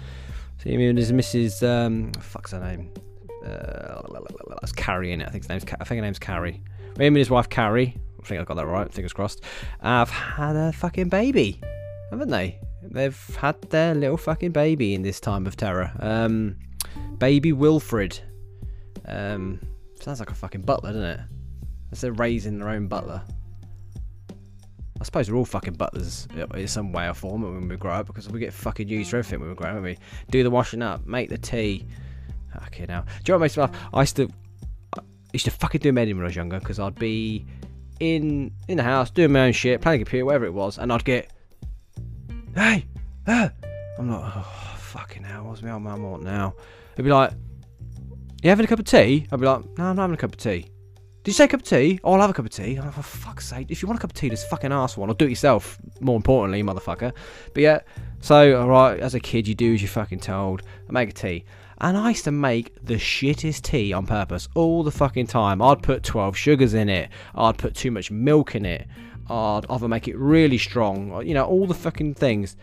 See 0.61 0.69
him 0.69 0.81
and 0.81 0.99
his 0.99 1.11
Mrs. 1.11 1.67
Um, 1.67 2.11
fuck's 2.21 2.51
her 2.51 2.59
name? 2.59 2.93
Uh, 3.47 4.01
that's 4.61 4.71
Carrie 4.71 5.11
in 5.11 5.21
it. 5.21 5.27
I 5.27 5.31
think 5.31 5.43
his 5.43 5.49
name's 5.49 5.65
I 5.79 5.83
think 5.83 5.99
her 5.99 6.01
name's 6.01 6.19
Carrie. 6.19 6.61
Him 6.95 7.13
and 7.13 7.17
his 7.17 7.29
wife 7.29 7.49
Carrie. 7.49 7.97
I 8.19 8.25
think 8.25 8.41
I 8.41 8.43
got 8.43 8.55
that 8.55 8.67
right. 8.67 8.91
Fingers 8.91 9.13
crossed. 9.13 9.43
i 9.81 9.99
have 9.99 10.09
had 10.09 10.55
a 10.55 10.73
fucking 10.73 11.09
baby, 11.09 11.61
haven't 12.09 12.29
they? 12.29 12.59
They've 12.83 13.35
had 13.35 13.61
their 13.63 13.93
little 13.95 14.17
fucking 14.17 14.51
baby 14.51 14.93
in 14.93 15.01
this 15.01 15.19
time 15.19 15.45
of 15.47 15.55
terror. 15.55 15.91
Um, 15.99 16.57
baby 17.17 17.53
Wilfred. 17.53 18.19
Um, 19.05 19.59
sounds 19.99 20.19
like 20.19 20.31
a 20.31 20.35
fucking 20.35 20.61
butler, 20.61 20.91
doesn't 20.91 21.03
it? 21.03 21.19
That's 21.89 22.01
they're 22.01 22.11
raising 22.11 22.59
their 22.59 22.69
own 22.69 22.87
butler. 22.87 23.21
I 24.99 25.03
suppose 25.03 25.29
we're 25.29 25.37
all 25.37 25.45
fucking 25.45 25.75
butlers 25.75 26.27
in 26.55 26.67
some 26.67 26.91
way 26.91 27.07
or 27.07 27.13
form 27.13 27.43
when 27.43 27.67
we 27.67 27.77
grow 27.77 27.91
up 27.91 28.07
because 28.07 28.29
we 28.29 28.39
get 28.39 28.51
fucking 28.51 28.87
used 28.87 29.11
for 29.11 29.17
everything 29.17 29.39
when 29.39 29.49
we 29.49 29.55
grow 29.55 29.77
up. 29.77 29.83
We 29.83 29.97
do 30.31 30.43
the 30.43 30.49
washing 30.49 30.81
up, 30.81 31.05
make 31.05 31.29
the 31.29 31.37
tea, 31.37 31.85
Okay, 32.67 32.85
now. 32.87 33.01
Do 33.01 33.07
you 33.07 33.33
know 33.33 33.35
what 33.35 33.41
makes 33.41 33.57
me 33.57 33.61
laugh? 33.61 33.75
I 33.93 34.01
used 34.01 34.15
to, 34.17 34.29
I 34.97 35.01
used 35.33 35.45
to 35.45 35.51
fucking 35.51 35.81
do 35.81 35.91
medium 35.91 36.17
when 36.17 36.25
I 36.25 36.29
was 36.29 36.35
younger 36.35 36.59
because 36.59 36.79
I'd 36.79 36.95
be 36.95 37.45
in 37.99 38.51
in 38.67 38.77
the 38.77 38.83
house 38.83 39.09
doing 39.09 39.31
my 39.31 39.47
own 39.47 39.51
shit, 39.51 39.81
playing 39.81 39.99
computer, 39.99 40.25
whatever 40.25 40.45
it 40.45 40.53
was, 40.53 40.77
and 40.77 40.91
I'd 40.91 41.03
get, 41.03 41.31
hey, 42.55 42.85
ah. 43.27 43.51
I'm 43.99 44.11
like, 44.11 44.21
oh, 44.23 44.75
fucking 44.77 45.23
hell, 45.23 45.45
what's 45.45 45.61
my 45.63 45.71
old 45.71 45.81
man 45.81 46.03
want 46.03 46.23
now? 46.23 46.53
It'd 46.93 47.03
be 47.05 47.11
like, 47.11 47.31
you 48.43 48.49
having 48.49 48.65
a 48.65 48.67
cup 48.67 48.79
of 48.79 48.85
tea? 48.85 49.27
I'd 49.31 49.39
be 49.39 49.45
like, 49.45 49.65
no, 49.77 49.85
I'm 49.85 49.95
not 49.95 50.03
having 50.03 50.13
a 50.13 50.17
cup 50.17 50.33
of 50.33 50.37
tea. 50.37 50.67
Did 51.23 51.31
you 51.31 51.33
say 51.33 51.47
cup 51.47 51.61
of 51.61 51.65
tea? 51.65 51.99
Oh, 52.03 52.13
I'll 52.13 52.21
have 52.21 52.29
a 52.29 52.33
cup 52.33 52.45
of 52.45 52.51
tea. 52.51 52.79
Oh, 52.81 52.89
for 52.91 53.01
fuck's 53.01 53.49
sake. 53.49 53.67
If 53.69 53.81
you 53.81 53.87
want 53.87 53.99
a 53.99 54.01
cup 54.01 54.11
of 54.11 54.15
tea, 54.15 54.29
just 54.29 54.49
fucking 54.49 54.71
ask 54.71 54.97
one. 54.97 55.09
Or 55.09 55.13
do 55.13 55.25
it 55.25 55.29
yourself, 55.29 55.77
more 55.99 56.15
importantly, 56.15 56.63
motherfucker. 56.63 57.11
But 57.53 57.63
yeah, 57.63 57.79
so, 58.21 58.61
alright, 58.61 58.99
as 58.99 59.13
a 59.13 59.19
kid, 59.19 59.47
you 59.47 59.55
do 59.55 59.73
as 59.73 59.81
you're 59.81 59.89
fucking 59.89 60.19
told. 60.19 60.61
I 60.87 60.91
make 60.93 61.09
a 61.09 61.13
tea. 61.13 61.43
And 61.79 61.95
I 61.97 62.09
used 62.09 62.23
to 62.23 62.31
make 62.31 62.83
the 62.83 62.95
shittest 62.95 63.61
tea 63.61 63.93
on 63.93 64.07
purpose 64.07 64.47
all 64.55 64.83
the 64.83 64.91
fucking 64.91 65.27
time. 65.27 65.61
I'd 65.61 65.83
put 65.83 66.03
12 66.03 66.35
sugars 66.35 66.73
in 66.73 66.89
it. 66.89 67.09
I'd 67.35 67.57
put 67.57 67.75
too 67.75 67.91
much 67.91 68.09
milk 68.09 68.55
in 68.55 68.65
it. 68.65 68.87
I'd 69.29 69.61
either 69.69 69.87
make 69.87 70.07
it 70.07 70.17
really 70.17 70.57
strong. 70.57 71.25
You 71.25 71.33
know, 71.33 71.45
all 71.45 71.67
the 71.67 71.73
fucking 71.73 72.15
things. 72.15 72.55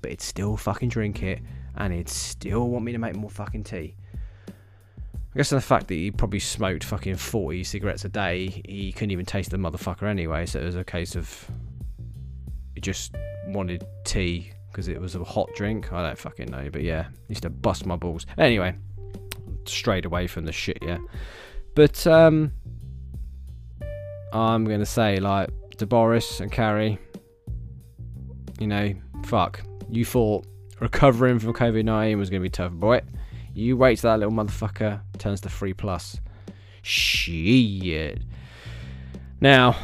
But 0.00 0.12
it'd 0.12 0.20
still 0.20 0.56
fucking 0.56 0.90
drink 0.90 1.22
it. 1.22 1.40
and 1.76 1.92
he'd 1.92 2.08
still 2.08 2.68
want 2.68 2.84
me 2.84 2.92
to 2.92 2.98
make 2.98 3.14
more 3.14 3.30
fucking 3.30 3.64
tea. 3.64 3.96
I 4.48 5.38
guess 5.38 5.50
the 5.50 5.60
fact 5.60 5.88
that 5.88 5.94
he 5.94 6.10
probably 6.10 6.40
smoked 6.40 6.84
fucking 6.84 7.16
40 7.16 7.64
cigarettes 7.64 8.04
a 8.04 8.08
day, 8.08 8.62
he 8.66 8.92
couldn't 8.92 9.12
even 9.12 9.24
taste 9.24 9.50
the 9.50 9.56
motherfucker 9.56 10.02
anyway, 10.02 10.44
so 10.44 10.60
it 10.60 10.64
was 10.64 10.76
a 10.76 10.84
case 10.84 11.16
of 11.16 11.50
he 12.74 12.80
just 12.80 13.14
wanted 13.46 13.86
tea 14.04 14.52
because 14.72 14.88
it 14.88 15.00
was 15.00 15.14
a 15.14 15.22
hot 15.22 15.50
drink. 15.54 15.92
I 15.92 16.06
don't 16.06 16.18
fucking 16.18 16.50
know, 16.50 16.68
but 16.72 16.82
yeah, 16.82 17.08
used 17.28 17.42
to 17.42 17.50
bust 17.50 17.84
my 17.84 17.96
balls. 17.96 18.26
Anyway, 18.38 18.74
strayed 19.66 20.06
away 20.06 20.26
from 20.26 20.46
the 20.46 20.52
shit, 20.52 20.78
yeah. 20.82 20.98
But 21.74 22.06
um, 22.06 22.52
I'm 24.32 24.64
gonna 24.64 24.86
say 24.86 25.18
like 25.18 25.50
to 25.78 25.86
Boris 25.86 26.40
and 26.40 26.50
Carrie, 26.50 26.98
you 28.58 28.66
know, 28.66 28.94
fuck, 29.24 29.62
you 29.90 30.04
thought 30.04 30.46
recovering 30.80 31.38
from 31.38 31.52
COVID 31.52 31.84
19 31.84 32.18
was 32.18 32.30
gonna 32.30 32.40
be 32.40 32.50
tough, 32.50 32.72
boy. 32.72 33.02
You 33.54 33.76
wait 33.76 33.98
till 33.98 34.10
that 34.10 34.18
little 34.18 34.32
motherfucker 34.32 35.00
turns 35.18 35.42
to 35.42 35.50
three 35.50 35.74
plus. 35.74 36.18
Shit. 36.80 38.22
Now, 39.40 39.76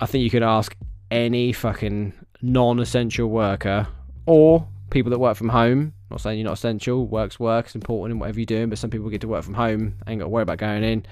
I 0.00 0.06
think 0.06 0.22
you 0.22 0.30
could 0.30 0.42
ask 0.42 0.76
any 1.10 1.52
fucking 1.52 2.12
non-essential 2.46 3.28
worker 3.28 3.86
or 4.26 4.66
people 4.90 5.10
that 5.10 5.18
work 5.18 5.36
from 5.36 5.48
home. 5.48 5.92
Not 6.10 6.20
saying 6.20 6.38
you're 6.38 6.44
not 6.44 6.54
essential. 6.54 7.06
Work's 7.06 7.40
work. 7.40 7.66
It's 7.66 7.74
important 7.74 8.12
in 8.12 8.18
whatever 8.18 8.38
you're 8.38 8.46
doing. 8.46 8.68
But 8.68 8.78
some 8.78 8.90
people 8.90 9.10
get 9.10 9.20
to 9.22 9.28
work 9.28 9.44
from 9.44 9.54
home. 9.54 9.94
Ain't 10.06 10.20
got 10.20 10.26
to 10.26 10.28
worry 10.28 10.42
about 10.42 10.58
going 10.58 10.84
in. 10.84 11.04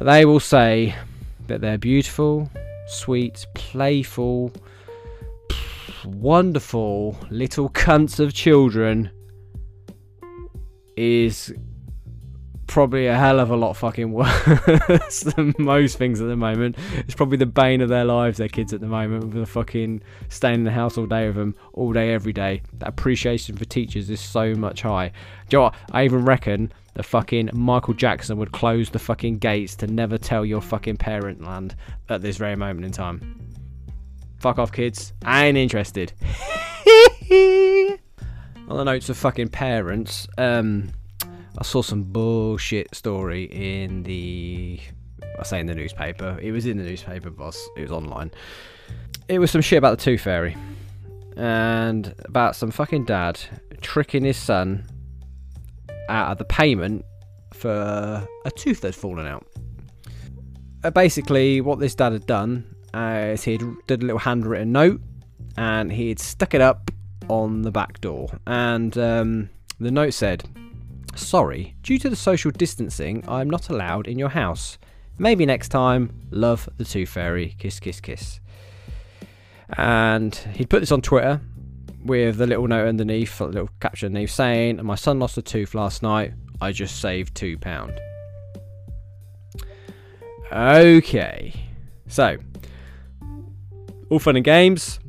They 0.00 0.24
will 0.24 0.40
say 0.40 0.94
that 1.46 1.60
they're 1.60 1.78
beautiful, 1.78 2.50
sweet, 2.88 3.46
playful, 3.54 4.52
wonderful 6.04 7.16
little 7.30 7.70
cunts 7.70 8.18
of 8.18 8.34
children 8.34 9.10
is 10.96 11.54
probably 12.66 13.06
a 13.06 13.16
hell 13.16 13.40
of 13.40 13.50
a 13.50 13.56
lot 13.56 13.74
fucking 13.74 14.12
worse 14.88 15.20
than 15.20 15.54
most 15.58 15.98
things 15.98 16.20
at 16.20 16.28
the 16.28 16.36
moment. 16.36 16.76
It's 16.94 17.14
probably 17.14 17.36
the 17.36 17.46
bane 17.46 17.80
of 17.80 17.88
their 17.88 18.04
lives, 18.04 18.38
their 18.38 18.48
kids 18.48 18.72
at 18.72 18.80
the 18.80 18.86
moment, 18.86 19.24
with 19.24 19.34
the 19.34 19.46
fucking 19.46 20.02
staying 20.28 20.56
in 20.56 20.64
the 20.64 20.70
house 20.70 20.98
all 20.98 21.06
day 21.06 21.26
with 21.26 21.36
them, 21.36 21.54
all 21.72 21.92
day, 21.92 22.12
every 22.12 22.32
day. 22.32 22.62
That 22.74 22.88
appreciation 22.88 23.56
for 23.56 23.64
teachers 23.64 24.10
is 24.10 24.20
so 24.20 24.54
much 24.54 24.82
high. 24.82 25.12
Do 25.48 25.56
you 25.56 25.62
know? 25.62 25.72
I 25.92 26.04
even 26.04 26.24
reckon 26.24 26.72
the 26.94 27.02
fucking 27.02 27.50
Michael 27.52 27.94
Jackson 27.94 28.38
would 28.38 28.52
close 28.52 28.90
the 28.90 28.98
fucking 28.98 29.38
gates 29.38 29.76
to 29.76 29.86
never 29.86 30.18
tell 30.18 30.44
your 30.44 30.62
fucking 30.62 30.96
parent 30.96 31.44
land 31.44 31.76
at 32.08 32.22
this 32.22 32.36
very 32.36 32.56
moment 32.56 32.86
in 32.86 32.92
time. 32.92 33.54
Fuck 34.40 34.58
off, 34.58 34.72
kids. 34.72 35.12
I 35.24 35.46
ain't 35.46 35.58
interested. 35.58 36.12
On 38.68 38.76
the 38.76 38.84
notes 38.84 39.08
of 39.08 39.16
fucking 39.16 39.48
parents, 39.48 40.26
um, 40.38 40.90
I 41.58 41.62
saw 41.62 41.82
some 41.82 42.02
bullshit 42.02 42.94
story 42.94 43.44
in 43.44 44.02
the. 44.02 44.80
I 45.38 45.42
say 45.42 45.60
in 45.60 45.66
the 45.66 45.74
newspaper. 45.74 46.38
It 46.40 46.52
was 46.52 46.66
in 46.66 46.76
the 46.76 46.84
newspaper, 46.84 47.30
boss. 47.30 47.68
It 47.76 47.82
was 47.82 47.92
online. 47.92 48.30
It 49.28 49.38
was 49.38 49.50
some 49.50 49.60
shit 49.60 49.78
about 49.78 49.98
the 49.98 50.04
Tooth 50.04 50.22
Fairy. 50.22 50.56
And 51.36 52.14
about 52.24 52.56
some 52.56 52.70
fucking 52.70 53.04
dad 53.04 53.38
tricking 53.80 54.24
his 54.24 54.36
son 54.36 54.86
out 56.08 56.32
of 56.32 56.38
the 56.38 56.44
payment 56.44 57.04
for 57.52 58.26
a 58.44 58.50
tooth 58.52 58.80
that 58.82 58.88
had 58.88 58.94
fallen 58.94 59.26
out. 59.26 59.46
Uh, 60.84 60.90
basically, 60.90 61.60
what 61.60 61.78
this 61.78 61.94
dad 61.94 62.12
had 62.12 62.26
done 62.26 62.64
uh, 62.94 63.30
is 63.32 63.44
he 63.44 63.58
did 63.86 64.02
a 64.02 64.06
little 64.06 64.18
handwritten 64.18 64.72
note 64.72 65.00
and 65.56 65.92
he 65.92 66.08
had 66.08 66.18
stuck 66.18 66.54
it 66.54 66.60
up 66.60 66.90
on 67.28 67.62
the 67.62 67.70
back 67.70 68.00
door. 68.00 68.28
And 68.46 68.96
um, 68.96 69.50
the 69.80 69.90
note 69.90 70.14
said, 70.14 70.44
Sorry, 71.16 71.74
due 71.82 71.98
to 71.98 72.10
the 72.10 72.16
social 72.16 72.50
distancing, 72.50 73.24
I'm 73.26 73.48
not 73.48 73.70
allowed 73.70 74.06
in 74.06 74.18
your 74.18 74.28
house. 74.28 74.76
Maybe 75.18 75.46
next 75.46 75.70
time, 75.70 76.12
love 76.30 76.68
the 76.76 76.84
Tooth 76.84 77.08
Fairy, 77.08 77.56
kiss, 77.58 77.80
kiss, 77.80 78.00
kiss. 78.00 78.38
And 79.78 80.34
he'd 80.34 80.68
put 80.68 80.80
this 80.80 80.92
on 80.92 81.00
Twitter 81.00 81.40
with 82.04 82.36
the 82.36 82.46
little 82.46 82.68
note 82.68 82.86
underneath, 82.86 83.40
a 83.40 83.46
little 83.46 83.70
caption 83.80 84.08
underneath 84.08 84.30
saying, 84.30 84.84
My 84.84 84.94
son 84.94 85.18
lost 85.18 85.38
a 85.38 85.42
tooth 85.42 85.74
last 85.74 86.02
night, 86.02 86.34
I 86.60 86.70
just 86.72 87.00
saved 87.00 87.34
£2. 87.34 87.98
Okay, 90.52 91.54
so, 92.08 92.36
all 94.10 94.18
fun 94.18 94.36
and 94.36 94.44
games, 94.44 95.00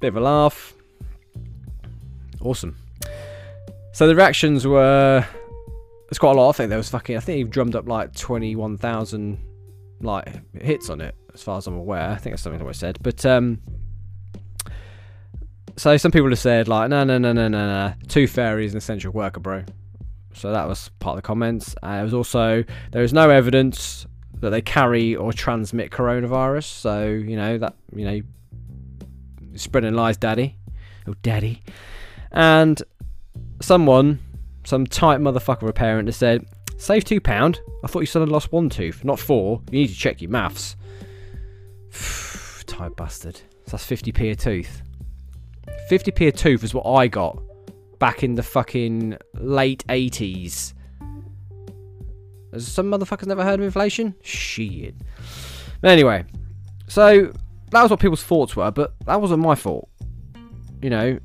bit 0.00 0.08
of 0.08 0.16
a 0.16 0.20
laugh. 0.20 0.74
Awesome. 2.40 2.76
So 3.92 4.08
the 4.08 4.16
reactions 4.16 4.66
were 4.66 5.24
there's 6.12 6.18
quite 6.18 6.36
a 6.36 6.38
lot. 6.38 6.50
I 6.50 6.52
think 6.52 6.68
there 6.68 6.76
was 6.76 6.90
fucking. 6.90 7.16
I 7.16 7.20
think 7.20 7.38
he 7.38 7.44
drummed 7.44 7.74
up 7.74 7.88
like 7.88 8.14
twenty 8.14 8.54
one 8.54 8.76
thousand 8.76 9.38
like 10.02 10.28
hits 10.60 10.90
on 10.90 11.00
it, 11.00 11.14
as 11.32 11.42
far 11.42 11.56
as 11.56 11.66
I'm 11.66 11.74
aware. 11.74 12.10
I 12.10 12.16
think 12.16 12.34
that's 12.34 12.42
something 12.42 12.58
that 12.58 12.68
I 12.68 12.72
said. 12.72 12.98
But 13.00 13.24
um, 13.24 13.62
so 15.78 15.96
some 15.96 16.12
people 16.12 16.28
have 16.28 16.38
said 16.38 16.68
like, 16.68 16.90
no, 16.90 17.02
no, 17.04 17.16
no, 17.16 17.32
no, 17.32 17.48
no, 17.48 17.66
no. 17.66 17.94
two 18.08 18.26
fairies 18.26 18.72
an 18.72 18.76
essential 18.76 19.10
worker, 19.10 19.40
bro. 19.40 19.64
So 20.34 20.52
that 20.52 20.68
was 20.68 20.90
part 20.98 21.16
of 21.16 21.22
the 21.22 21.26
comments. 21.26 21.74
Uh, 21.82 22.00
it 22.00 22.02
was 22.02 22.12
also 22.12 22.62
there 22.90 23.02
is 23.02 23.14
no 23.14 23.30
evidence 23.30 24.04
that 24.40 24.50
they 24.50 24.60
carry 24.60 25.16
or 25.16 25.32
transmit 25.32 25.90
coronavirus. 25.90 26.64
So 26.64 27.06
you 27.06 27.36
know 27.36 27.56
that 27.56 27.74
you 27.96 28.04
know 28.04 28.20
spreading 29.54 29.94
lies, 29.94 30.18
daddy, 30.18 30.58
oh 31.08 31.14
daddy, 31.22 31.62
and 32.32 32.82
someone 33.62 34.18
some 34.64 34.86
tight 34.86 35.20
motherfucker 35.20 35.62
of 35.62 35.68
a 35.68 35.72
parent 35.72 36.08
has 36.08 36.16
said, 36.16 36.46
Save 36.76 37.04
two 37.04 37.20
pound. 37.20 37.60
I 37.84 37.86
thought 37.86 38.00
your 38.00 38.06
son 38.06 38.22
had 38.22 38.28
lost 38.28 38.50
one 38.52 38.68
tooth, 38.68 39.04
not 39.04 39.18
four. 39.18 39.62
You 39.70 39.80
need 39.80 39.88
to 39.88 39.94
check 39.94 40.20
your 40.20 40.30
maths. 40.30 40.76
tight 42.66 42.96
bastard. 42.96 43.36
So 43.36 43.76
that's 43.76 43.86
50p 43.86 44.32
a 44.32 44.34
tooth. 44.34 44.82
50p 45.90 46.28
a 46.28 46.32
tooth 46.32 46.64
is 46.64 46.74
what 46.74 46.86
I 46.86 47.06
got 47.06 47.40
back 47.98 48.24
in 48.24 48.34
the 48.34 48.42
fucking 48.42 49.16
late 49.34 49.84
80s. 49.88 50.74
Has 52.52 52.66
some 52.66 52.90
motherfuckers 52.90 53.26
never 53.26 53.44
heard 53.44 53.60
of 53.60 53.64
inflation? 53.64 54.14
Shit. 54.22 54.94
Anyway, 55.84 56.24
so 56.88 57.32
that 57.70 57.82
was 57.82 57.90
what 57.90 58.00
people's 58.00 58.22
thoughts 58.22 58.56
were, 58.56 58.70
but 58.70 58.94
that 59.06 59.20
wasn't 59.20 59.40
my 59.40 59.54
fault. 59.54 59.88
You 60.82 60.90
know, 60.90 61.18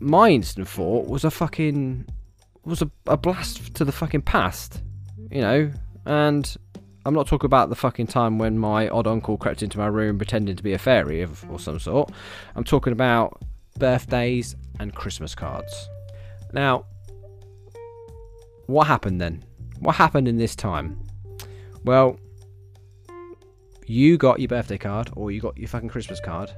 my 0.00 0.30
instant 0.30 0.66
thought 0.66 1.08
was 1.08 1.24
a 1.24 1.30
fucking 1.30 2.06
was 2.66 2.82
a, 2.82 2.90
a 3.06 3.16
blast 3.16 3.74
to 3.74 3.84
the 3.84 3.92
fucking 3.92 4.22
past, 4.22 4.82
you 5.30 5.40
know, 5.40 5.70
and 6.04 6.56
I'm 7.04 7.14
not 7.14 7.28
talking 7.28 7.46
about 7.46 7.68
the 7.68 7.76
fucking 7.76 8.08
time 8.08 8.38
when 8.38 8.58
my 8.58 8.88
odd 8.88 9.06
uncle 9.06 9.36
crept 9.36 9.62
into 9.62 9.78
my 9.78 9.86
room 9.86 10.18
pretending 10.18 10.56
to 10.56 10.62
be 10.62 10.72
a 10.72 10.78
fairy 10.78 11.22
of, 11.22 11.48
or 11.50 11.60
some 11.60 11.78
sort. 11.78 12.10
I'm 12.56 12.64
talking 12.64 12.92
about 12.92 13.40
birthdays 13.78 14.56
and 14.80 14.92
Christmas 14.94 15.34
cards. 15.34 15.88
Now, 16.52 16.84
what 18.66 18.88
happened 18.88 19.20
then? 19.20 19.44
What 19.78 19.94
happened 19.94 20.26
in 20.26 20.36
this 20.36 20.56
time? 20.56 20.98
Well, 21.84 22.18
you 23.86 24.16
got 24.16 24.40
your 24.40 24.48
birthday 24.48 24.78
card 24.78 25.10
or 25.14 25.30
you 25.30 25.40
got 25.40 25.56
your 25.56 25.68
fucking 25.68 25.90
Christmas 25.90 26.18
card 26.18 26.50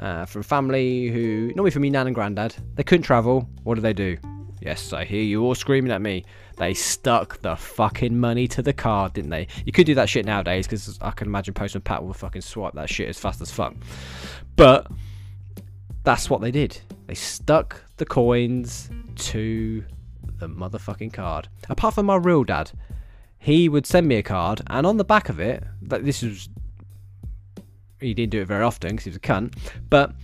uh, 0.00 0.26
from 0.26 0.42
family 0.42 1.08
who, 1.08 1.50
normally 1.56 1.70
from 1.70 1.84
your 1.84 1.92
nan 1.92 2.08
and 2.08 2.14
granddad. 2.14 2.54
They 2.74 2.82
couldn't 2.82 3.04
travel. 3.04 3.48
What 3.62 3.76
did 3.76 3.82
they 3.82 3.94
do? 3.94 4.18
Yes, 4.60 4.92
I 4.92 5.04
hear 5.04 5.22
you 5.22 5.44
all 5.44 5.54
screaming 5.54 5.92
at 5.92 6.00
me. 6.00 6.24
They 6.56 6.74
stuck 6.74 7.40
the 7.40 7.56
fucking 7.56 8.18
money 8.18 8.48
to 8.48 8.62
the 8.62 8.72
card, 8.72 9.12
didn't 9.12 9.30
they? 9.30 9.46
You 9.64 9.72
could 9.72 9.86
do 9.86 9.94
that 9.94 10.08
shit 10.08 10.26
nowadays 10.26 10.66
because 10.66 10.98
I 11.00 11.12
can 11.12 11.28
imagine 11.28 11.54
Postman 11.54 11.82
Pat 11.82 12.04
will 12.04 12.12
fucking 12.12 12.42
swipe 12.42 12.74
that 12.74 12.88
shit 12.88 13.08
as 13.08 13.18
fast 13.18 13.40
as 13.40 13.50
fuck. 13.50 13.74
But 14.56 14.88
that's 16.02 16.28
what 16.28 16.40
they 16.40 16.50
did. 16.50 16.80
They 17.06 17.14
stuck 17.14 17.80
the 17.96 18.04
coins 18.04 18.90
to 19.16 19.84
the 20.38 20.48
motherfucking 20.48 21.12
card. 21.12 21.48
Apart 21.68 21.94
from 21.94 22.06
my 22.06 22.16
real 22.16 22.44
dad, 22.44 22.72
he 23.38 23.68
would 23.68 23.86
send 23.86 24.08
me 24.08 24.16
a 24.16 24.22
card, 24.22 24.62
and 24.66 24.86
on 24.86 24.96
the 24.96 25.04
back 25.04 25.28
of 25.28 25.38
it, 25.38 25.62
that 25.82 26.04
this 26.04 26.22
was 26.22 26.48
he 28.00 28.14
didn't 28.14 28.30
do 28.30 28.40
it 28.40 28.46
very 28.46 28.64
often 28.64 28.90
because 28.90 29.04
he 29.04 29.10
was 29.10 29.16
a 29.16 29.20
cunt, 29.20 29.54
but 29.90 30.14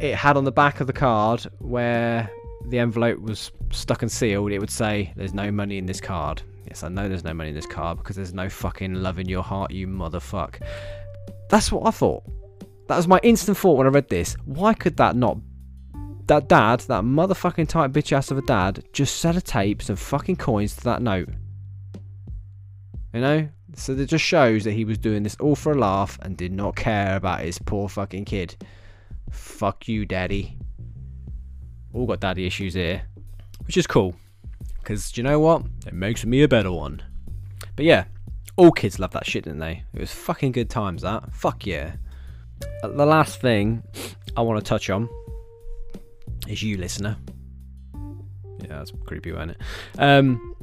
it 0.00 0.14
had 0.14 0.36
on 0.36 0.44
the 0.44 0.52
back 0.52 0.80
of 0.80 0.86
the 0.86 0.92
card 0.92 1.42
where 1.58 2.30
the 2.68 2.78
envelope 2.78 3.20
was 3.20 3.52
stuck 3.70 4.02
and 4.02 4.10
sealed, 4.10 4.52
it 4.52 4.58
would 4.58 4.70
say, 4.70 5.12
There's 5.16 5.34
no 5.34 5.50
money 5.50 5.78
in 5.78 5.86
this 5.86 6.00
card. 6.00 6.42
Yes, 6.66 6.82
I 6.82 6.88
know 6.88 7.08
there's 7.08 7.24
no 7.24 7.34
money 7.34 7.50
in 7.50 7.54
this 7.54 7.66
card 7.66 7.98
because 7.98 8.16
there's 8.16 8.34
no 8.34 8.48
fucking 8.48 8.94
love 8.94 9.18
in 9.18 9.28
your 9.28 9.42
heart, 9.42 9.72
you 9.72 9.86
motherfuck. 9.86 10.60
That's 11.48 11.70
what 11.70 11.86
I 11.86 11.90
thought. 11.90 12.24
That 12.88 12.96
was 12.96 13.08
my 13.08 13.20
instant 13.22 13.56
thought 13.56 13.76
when 13.76 13.86
I 13.86 13.90
read 13.90 14.08
this. 14.08 14.36
Why 14.44 14.74
could 14.74 14.96
that 14.96 15.16
not. 15.16 15.38
That 16.26 16.48
dad, 16.48 16.80
that 16.80 17.02
motherfucking 17.02 17.68
tight 17.68 17.92
bitch 17.92 18.12
ass 18.12 18.30
of 18.30 18.38
a 18.38 18.42
dad, 18.42 18.84
just 18.92 19.18
set 19.18 19.36
a 19.36 19.40
tape, 19.40 19.82
some 19.82 19.96
fucking 19.96 20.36
coins 20.36 20.76
to 20.76 20.84
that 20.84 21.02
note. 21.02 21.28
You 23.12 23.20
know? 23.20 23.48
So 23.74 23.92
it 23.92 24.06
just 24.06 24.24
shows 24.24 24.64
that 24.64 24.72
he 24.72 24.84
was 24.84 24.98
doing 24.98 25.22
this 25.22 25.36
all 25.40 25.56
for 25.56 25.72
a 25.72 25.78
laugh 25.78 26.18
and 26.22 26.36
did 26.36 26.52
not 26.52 26.76
care 26.76 27.16
about 27.16 27.40
his 27.40 27.58
poor 27.58 27.88
fucking 27.88 28.26
kid. 28.26 28.56
Fuck 29.30 29.88
you, 29.88 30.04
daddy. 30.04 30.58
All 31.92 32.06
got 32.06 32.20
daddy 32.20 32.46
issues 32.46 32.74
here, 32.74 33.02
which 33.66 33.76
is 33.76 33.86
cool. 33.86 34.14
Because 34.78 35.16
you 35.16 35.22
know 35.22 35.38
what? 35.38 35.62
It 35.86 35.92
makes 35.92 36.24
me 36.24 36.42
a 36.42 36.48
better 36.48 36.72
one. 36.72 37.02
But 37.76 37.84
yeah, 37.84 38.04
all 38.56 38.72
kids 38.72 38.98
love 38.98 39.12
that 39.12 39.26
shit, 39.26 39.44
didn't 39.44 39.60
they? 39.60 39.84
It 39.94 40.00
was 40.00 40.12
fucking 40.12 40.52
good 40.52 40.70
times, 40.70 41.02
that. 41.02 41.32
Fuck 41.34 41.66
yeah. 41.66 41.94
Uh, 42.82 42.88
The 42.88 43.06
last 43.06 43.40
thing 43.40 43.82
I 44.36 44.42
want 44.42 44.64
to 44.64 44.68
touch 44.68 44.90
on 44.90 45.08
is 46.48 46.62
you, 46.62 46.76
listener. 46.76 47.16
Yeah, 48.60 48.78
that's 48.78 48.92
creepy, 49.06 49.32
wasn't 49.32 49.52
it? 49.52 49.60
Um, 49.98 50.56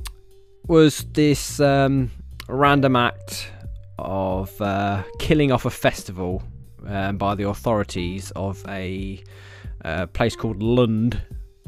was 0.68 1.06
this 1.13 1.60
um, 1.60 2.12
random 2.48 2.96
act 2.96 3.52
of 3.98 4.60
uh, 4.62 5.04
killing 5.20 5.52
off 5.52 5.65
a 5.65 5.70
festival 5.70 6.44
um, 6.86 7.18
by 7.18 7.36
the 7.36 7.48
authorities 7.48 8.32
of 8.36 8.63
a 8.68 9.22
uh, 9.84 10.06
place 10.08 10.36
called 10.36 10.62
Lund 10.62 11.22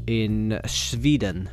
in 0.07 0.59
Sweden. 0.65 1.49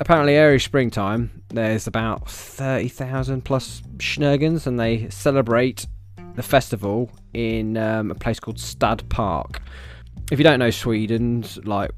Apparently, 0.00 0.36
every 0.36 0.60
springtime, 0.60 1.42
there's 1.48 1.86
about 1.86 2.30
30,000 2.30 3.44
plus 3.44 3.82
Schnurgens, 3.96 4.66
and 4.66 4.78
they 4.78 5.08
celebrate 5.10 5.86
the 6.36 6.42
festival 6.42 7.10
in 7.34 7.76
um, 7.76 8.10
a 8.10 8.14
place 8.14 8.38
called 8.38 8.60
Stad 8.60 9.08
Park. 9.08 9.60
If 10.30 10.38
you 10.38 10.44
don't 10.44 10.58
know 10.58 10.70
Sweden's 10.70 11.58
like 11.64 11.90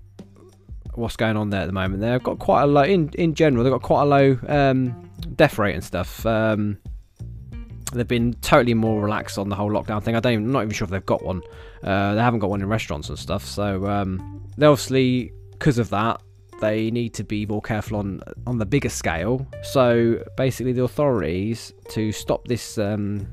what's 0.94 1.16
going 1.16 1.36
on 1.36 1.50
there 1.50 1.62
at 1.62 1.66
the 1.66 1.72
moment, 1.72 2.00
they've 2.00 2.22
got 2.22 2.38
quite 2.38 2.62
a 2.62 2.66
low 2.66 2.82
in 2.82 3.10
in 3.14 3.34
general. 3.34 3.64
They've 3.64 3.72
got 3.72 3.82
quite 3.82 4.02
a 4.02 4.06
low 4.06 4.38
um, 4.48 5.10
death 5.36 5.58
rate 5.58 5.74
and 5.74 5.84
stuff. 5.84 6.24
Um, 6.24 6.78
they've 7.92 8.06
been 8.06 8.34
totally 8.34 8.74
more 8.74 9.02
relaxed 9.02 9.38
on 9.38 9.48
the 9.48 9.56
whole 9.56 9.70
lockdown 9.70 10.02
thing. 10.02 10.16
I 10.16 10.20
don't, 10.20 10.32
even, 10.32 10.44
I'm 10.46 10.52
not 10.52 10.62
even 10.62 10.72
sure 10.72 10.84
if 10.84 10.90
they've 10.90 11.04
got 11.04 11.24
one. 11.24 11.42
Uh, 11.82 12.14
they 12.14 12.20
haven't 12.20 12.40
got 12.40 12.50
one 12.50 12.60
in 12.60 12.68
restaurants 12.68 13.08
and 13.08 13.18
stuff. 13.18 13.44
So 13.44 13.86
um, 13.86 14.42
they 14.56 14.66
obviously, 14.66 15.32
because 15.52 15.78
of 15.78 15.90
that, 15.90 16.22
they 16.60 16.90
need 16.90 17.14
to 17.14 17.24
be 17.24 17.46
more 17.46 17.62
careful 17.62 17.96
on 17.96 18.20
on 18.46 18.58
the 18.58 18.66
bigger 18.66 18.90
scale. 18.90 19.46
So 19.62 20.22
basically, 20.36 20.72
the 20.72 20.84
authorities 20.84 21.72
to 21.90 22.12
stop 22.12 22.46
this 22.46 22.76
um, 22.76 23.26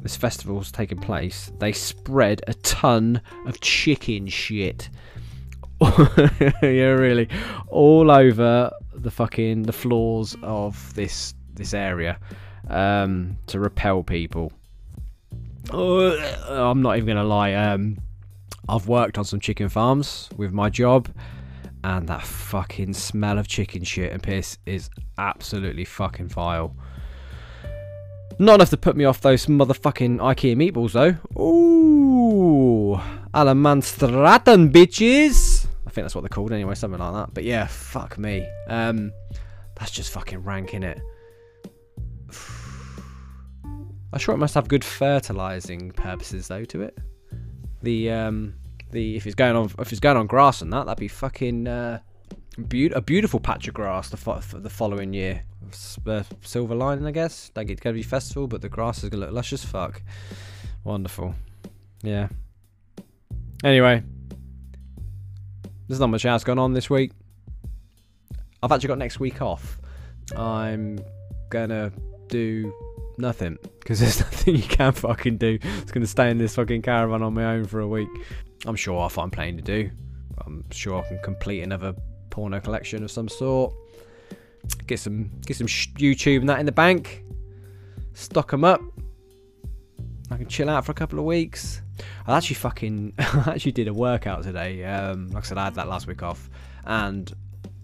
this 0.00 0.16
festival's 0.16 0.72
taking 0.72 0.98
place, 0.98 1.52
they 1.58 1.72
spread 1.72 2.42
a 2.46 2.54
ton 2.54 3.20
of 3.46 3.60
chicken 3.60 4.26
shit. 4.26 4.88
yeah, 5.82 6.94
really, 6.94 7.28
all 7.68 8.10
over 8.10 8.70
the 8.94 9.10
fucking 9.10 9.64
the 9.64 9.72
floors 9.72 10.36
of 10.42 10.94
this 10.94 11.34
this 11.54 11.74
area 11.74 12.18
um, 12.72 13.38
to 13.46 13.60
repel 13.60 14.02
people. 14.02 14.52
Oh, 15.70 16.10
I'm 16.48 16.82
not 16.82 16.96
even 16.96 17.08
gonna 17.08 17.24
lie. 17.24 17.52
Um, 17.54 17.98
I've 18.68 18.88
worked 18.88 19.18
on 19.18 19.24
some 19.24 19.40
chicken 19.40 19.68
farms 19.68 20.28
with 20.36 20.52
my 20.52 20.70
job, 20.70 21.08
and 21.84 22.08
that 22.08 22.22
fucking 22.22 22.94
smell 22.94 23.38
of 23.38 23.48
chicken 23.48 23.84
shit 23.84 24.12
and 24.12 24.22
piss 24.22 24.58
is 24.66 24.90
absolutely 25.18 25.84
fucking 25.84 26.28
vile. 26.28 26.74
Not 28.38 28.56
enough 28.56 28.70
to 28.70 28.76
put 28.76 28.96
me 28.96 29.04
off 29.04 29.20
those 29.20 29.46
motherfucking 29.46 30.18
IKEA 30.18 30.56
meatballs 30.56 30.92
though. 30.92 31.16
Ooh, 31.40 33.00
Alamanstraten 33.34 34.72
bitches. 34.72 35.66
I 35.86 35.90
think 35.90 36.04
that's 36.04 36.14
what 36.14 36.22
they're 36.22 36.28
called 36.28 36.52
anyway, 36.52 36.74
something 36.74 36.98
like 36.98 37.12
that. 37.12 37.34
But 37.34 37.44
yeah, 37.44 37.66
fuck 37.66 38.18
me. 38.18 38.48
Um, 38.68 39.12
that's 39.76 39.90
just 39.90 40.12
fucking 40.12 40.42
rank, 40.42 40.70
innit? 40.70 41.00
I'm 44.12 44.18
sure 44.18 44.34
it 44.34 44.38
must 44.38 44.54
have 44.54 44.68
good 44.68 44.84
fertilizing 44.84 45.90
purposes 45.92 46.48
though 46.48 46.64
to 46.66 46.82
it. 46.82 46.98
The 47.82 48.10
um 48.10 48.54
the 48.90 49.16
if 49.16 49.26
it's 49.26 49.34
going 49.34 49.56
on 49.56 49.70
if 49.78 49.90
it's 49.90 50.00
going 50.00 50.16
on 50.16 50.26
grass 50.26 50.60
and 50.62 50.72
that 50.72 50.86
that'd 50.86 51.00
be 51.00 51.08
fucking 51.08 51.66
uh, 51.66 52.00
be- 52.68 52.90
a 52.90 53.00
beautiful 53.00 53.40
patch 53.40 53.68
of 53.68 53.74
grass 53.74 54.10
the 54.10 54.16
fo- 54.16 54.40
the 54.40 54.70
following 54.70 55.12
year. 55.14 55.42
Uh, 56.06 56.22
silver 56.42 56.74
lining, 56.74 57.06
I 57.06 57.12
guess. 57.12 57.50
Don't 57.54 57.66
get 57.66 57.78
to 57.78 57.82
go 57.82 57.90
to 57.90 57.94
be 57.94 58.02
festival, 58.02 58.46
but 58.46 58.60
the 58.60 58.68
grass 58.68 59.02
is 59.02 59.08
gonna 59.08 59.24
look 59.24 59.32
lush 59.34 59.52
as 59.54 59.64
fuck. 59.64 60.02
Wonderful. 60.84 61.34
Yeah. 62.02 62.28
Anyway, 63.64 64.02
there's 65.88 66.00
not 66.00 66.08
much 66.10 66.26
else 66.26 66.44
going 66.44 66.58
on 66.58 66.74
this 66.74 66.90
week. 66.90 67.12
I've 68.62 68.70
actually 68.70 68.88
got 68.88 68.98
next 68.98 69.18
week 69.20 69.40
off. 69.40 69.78
I'm 70.36 70.98
gonna 71.48 71.90
do 72.28 72.72
nothing 73.18 73.58
because 73.80 74.00
there's 74.00 74.20
nothing 74.32 74.56
you 74.56 74.62
can 74.62 74.92
fucking 74.92 75.38
do. 75.38 75.58
It's 75.62 75.92
gonna 75.92 76.06
stay 76.06 76.30
in 76.30 76.38
this 76.38 76.54
fucking 76.54 76.82
caravan 76.82 77.22
on 77.22 77.34
my 77.34 77.44
own 77.44 77.64
for 77.64 77.80
a 77.80 77.88
week. 77.88 78.08
I'm 78.66 78.76
sure 78.76 79.00
I'll 79.00 79.08
find 79.08 79.32
plenty 79.32 79.56
to 79.56 79.62
do. 79.62 79.90
I'm 80.44 80.64
sure 80.70 81.02
I 81.02 81.08
can 81.08 81.18
complete 81.22 81.62
another 81.62 81.94
porno 82.30 82.60
collection 82.60 83.02
of 83.02 83.10
some 83.10 83.28
sort. 83.28 83.74
Get 84.86 85.00
some 85.00 85.30
get 85.46 85.56
some 85.56 85.66
YouTube 85.66 86.40
and 86.40 86.48
that 86.48 86.60
in 86.60 86.66
the 86.66 86.72
bank. 86.72 87.24
Stock 88.14 88.50
them 88.50 88.64
up. 88.64 88.80
I 90.30 90.36
can 90.36 90.46
chill 90.46 90.70
out 90.70 90.84
for 90.86 90.92
a 90.92 90.94
couple 90.94 91.18
of 91.18 91.24
weeks. 91.24 91.82
I 92.26 92.36
actually 92.36 92.54
fucking 92.56 93.14
I 93.18 93.52
actually 93.54 93.72
did 93.72 93.88
a 93.88 93.94
workout 93.94 94.42
today. 94.42 94.84
Um, 94.84 95.28
like 95.30 95.44
I 95.44 95.46
said, 95.46 95.58
I 95.58 95.64
had 95.64 95.74
that 95.74 95.88
last 95.88 96.06
week 96.06 96.22
off, 96.22 96.48
and 96.84 97.32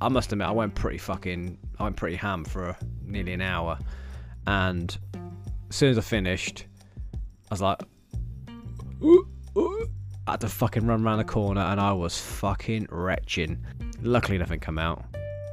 I 0.00 0.08
must 0.08 0.32
admit 0.32 0.48
I 0.48 0.52
went 0.52 0.74
pretty 0.74 0.98
fucking 0.98 1.58
I 1.78 1.84
went 1.84 1.96
pretty 1.96 2.16
ham 2.16 2.44
for 2.44 2.76
nearly 3.04 3.32
an 3.32 3.42
hour, 3.42 3.78
and 4.48 4.96
as 5.68 5.76
soon 5.76 5.90
as 5.90 5.98
I 5.98 6.00
finished, 6.00 6.64
I 7.12 7.18
was 7.50 7.60
like, 7.60 7.78
ooh, 9.02 9.28
ooh. 9.58 9.86
I 10.26 10.32
had 10.32 10.40
to 10.40 10.48
fucking 10.48 10.86
run 10.86 11.04
around 11.04 11.18
the 11.18 11.24
corner, 11.24 11.60
and 11.60 11.78
I 11.78 11.92
was 11.92 12.18
fucking 12.18 12.88
retching. 12.90 13.62
Luckily, 14.00 14.38
nothing 14.38 14.60
came 14.60 14.78
out. 14.78 15.04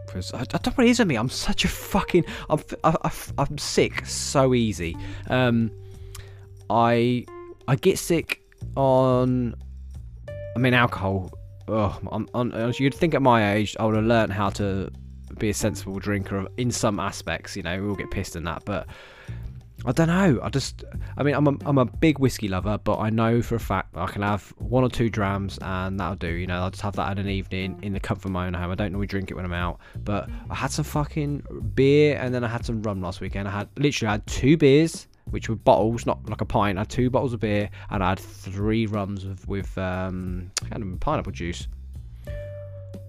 Because 0.06 0.34
I, 0.34 0.40
I 0.40 0.44
don't 0.44 0.68
know 0.68 0.72
what 0.76 0.86
it 0.86 0.92
is 0.92 1.00
with 1.00 1.10
me. 1.10 1.16
I'm 1.16 1.28
such 1.28 1.66
a 1.66 1.68
fucking. 1.68 2.24
I'm 2.50 2.62
I, 2.86 3.12
I'm 3.38 3.58
sick 3.58 4.06
so 4.06 4.54
easy. 4.54 4.96
Um, 5.30 5.72
I 6.70 7.26
I 7.68 7.76
get 7.76 8.00
sick 8.00 8.42
on. 8.78 9.56
I 10.56 10.60
mean, 10.60 10.74
alcohol. 10.74 11.32
Oh, 11.68 12.00
I'm, 12.12 12.30
on, 12.34 12.74
you'd 12.78 12.94
think 12.94 13.14
at 13.14 13.22
my 13.22 13.56
age 13.56 13.76
I 13.78 13.86
would 13.86 13.96
have 13.96 14.06
learned 14.06 14.32
how 14.32 14.52
to 14.52 14.90
be 15.39 15.50
a 15.50 15.54
sensible 15.54 16.00
drinker 16.00 16.48
in 16.58 16.71
some 16.71 17.00
aspects. 17.00 17.56
You 17.56 17.63
know, 17.63 17.82
we 17.82 17.89
all 17.89 17.95
get 17.95 18.12
pissed 18.12 18.36
in 18.36 18.43
that, 18.43 18.63
but 18.65 18.88
I 19.88 19.91
don't 19.91 20.08
know. 20.08 20.39
I 20.41 20.50
just, 20.50 20.84
I 21.17 21.21
mean, 21.21 21.36
I'm 21.36 21.48
a, 21.48 21.56
I'm 21.65 21.78
a 21.78 21.86
big 21.86 22.17
whiskey 22.17 22.48
lover, 22.48 22.80
but 22.84 22.98
I 22.98 23.12
know 23.12 23.41
for 23.43 23.56
a 23.56 23.60
fact 23.60 23.95
I 23.95 24.08
can 24.08 24.24
have 24.24 24.50
one 24.58 24.84
or 24.84 24.89
two 24.89 25.10
drams 25.10 25.60
and 25.62 26.00
that'll 26.00 26.15
do. 26.15 26.30
You 26.30 26.48
know, 26.48 26.56
I'll 26.56 26.71
just 26.71 26.82
have 26.82 26.95
that 26.95 27.12
at 27.12 27.19
an 27.19 27.30
evening 27.30 27.78
in 27.84 27.93
the 27.93 28.00
comfort 28.00 28.26
of 28.26 28.32
my 28.32 28.48
own 28.48 28.54
home. 28.56 28.71
I 28.71 28.76
don't 28.76 28.91
normally 28.91 29.08
drink 29.08 29.30
it 29.30 29.36
when 29.36 29.45
I'm 29.45 29.54
out, 29.54 29.80
but 30.04 30.28
I 30.50 30.56
had 30.56 30.71
some 30.71 30.86
fucking 30.86 31.71
beer 31.76 32.17
and 32.19 32.34
then 32.34 32.43
I 32.43 32.48
had 32.48 32.65
some 32.65 32.82
rum 32.82 33.02
last 33.02 33.21
weekend. 33.21 33.48
I 33.48 33.52
had 33.52 33.69
literally 33.78 34.10
I 34.10 34.12
had 34.13 34.26
two 34.26 34.58
beers, 34.58 35.08
which 35.30 35.50
were 35.50 35.56
bottles, 35.56 36.08
not 36.08 36.28
like 36.30 36.41
a 36.41 36.45
pint. 36.45 36.80
I 36.80 36.82
had 36.82 36.89
two 36.89 37.12
bottles 37.12 37.34
of 37.34 37.41
beer 37.41 37.69
and 37.91 38.04
I 38.04 38.10
had 38.10 38.19
three 38.19 38.88
rums 38.88 39.24
with, 39.24 39.48
with 39.48 39.78
um, 39.78 40.52
kind 40.69 40.82
of 40.82 41.00
pineapple 41.00 41.32
juice. 41.32 41.67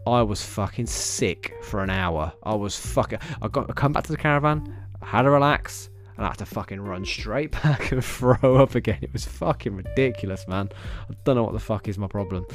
I 0.06 0.22
was 0.22 0.44
fucking 0.44 0.86
sick 0.86 1.54
for 1.62 1.82
an 1.82 1.90
hour. 1.90 2.32
I 2.42 2.54
was 2.54 2.78
fucking. 2.78 3.18
I 3.42 3.48
got. 3.48 3.68
I 3.68 3.72
come 3.72 3.92
back 3.92 4.04
to 4.04 4.12
the 4.12 4.18
caravan. 4.18 4.74
I 5.02 5.06
had 5.06 5.22
to 5.22 5.30
relax 5.30 5.90
and 6.16 6.24
I 6.24 6.28
had 6.28 6.38
to 6.38 6.46
fucking 6.46 6.80
run 6.80 7.04
straight 7.04 7.52
back 7.62 7.92
and 7.92 8.04
throw 8.04 8.56
up 8.56 8.74
again. 8.74 8.98
It 9.02 9.12
was 9.12 9.24
fucking 9.24 9.76
ridiculous, 9.76 10.46
man. 10.48 10.70
I 11.10 11.14
don't 11.24 11.36
know 11.36 11.44
what 11.44 11.52
the 11.52 11.60
fuck 11.60 11.88
is 11.88 11.98
my 11.98 12.06
problem. 12.06 12.46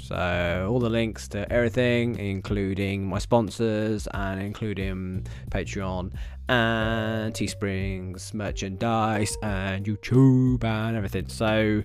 So 0.00 0.66
all 0.68 0.80
the 0.80 0.90
links 0.90 1.28
to 1.28 1.50
everything, 1.52 2.18
including 2.18 3.06
my 3.06 3.18
sponsors 3.18 4.08
and 4.12 4.42
including 4.42 5.28
Patreon 5.50 6.12
and 6.48 7.32
Teesprings 7.34 8.34
merchandise 8.34 9.36
and 9.42 9.86
YouTube 9.86 10.64
and 10.64 10.96
everything. 10.96 11.28
So 11.28 11.84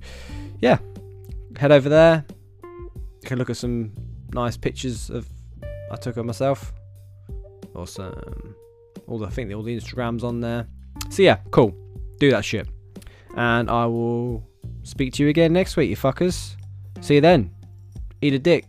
yeah, 0.62 0.80
head 1.58 1.72
over 1.72 1.90
there. 1.90 2.26
You 2.64 3.26
can 3.26 3.38
look 3.38 3.52
at 3.52 3.58
some 3.58 3.92
nice 4.34 4.58
pictures 4.58 5.12
of 5.12 5.28
I 5.92 5.96
took 5.96 6.18
of 6.18 6.26
myself. 6.26 6.74
Awesome. 7.76 8.56
All 9.08 9.18
the 9.18 9.28
I 9.28 9.30
think 9.30 9.54
all 9.54 9.64
the 9.64 9.76
Instagrams 9.76 10.24
on 10.24 10.42
there. 10.42 10.68
So 11.10 11.24
yeah, 11.24 11.38
cool. 11.52 11.76
Do 12.20 12.30
that 12.32 12.44
shit. 12.46 12.68
And 13.36 13.70
I 13.70 13.86
will 13.86 14.44
speak 14.84 15.14
to 15.14 15.24
you 15.24 15.30
again 15.30 15.54
next 15.54 15.78
week, 15.78 15.90
you 15.90 15.96
fuckers. 15.96 16.56
See 17.02 17.16
you 17.16 17.22
then. 17.22 17.52
Eat 18.22 18.34
a 18.34 18.40
dick. 18.40 18.66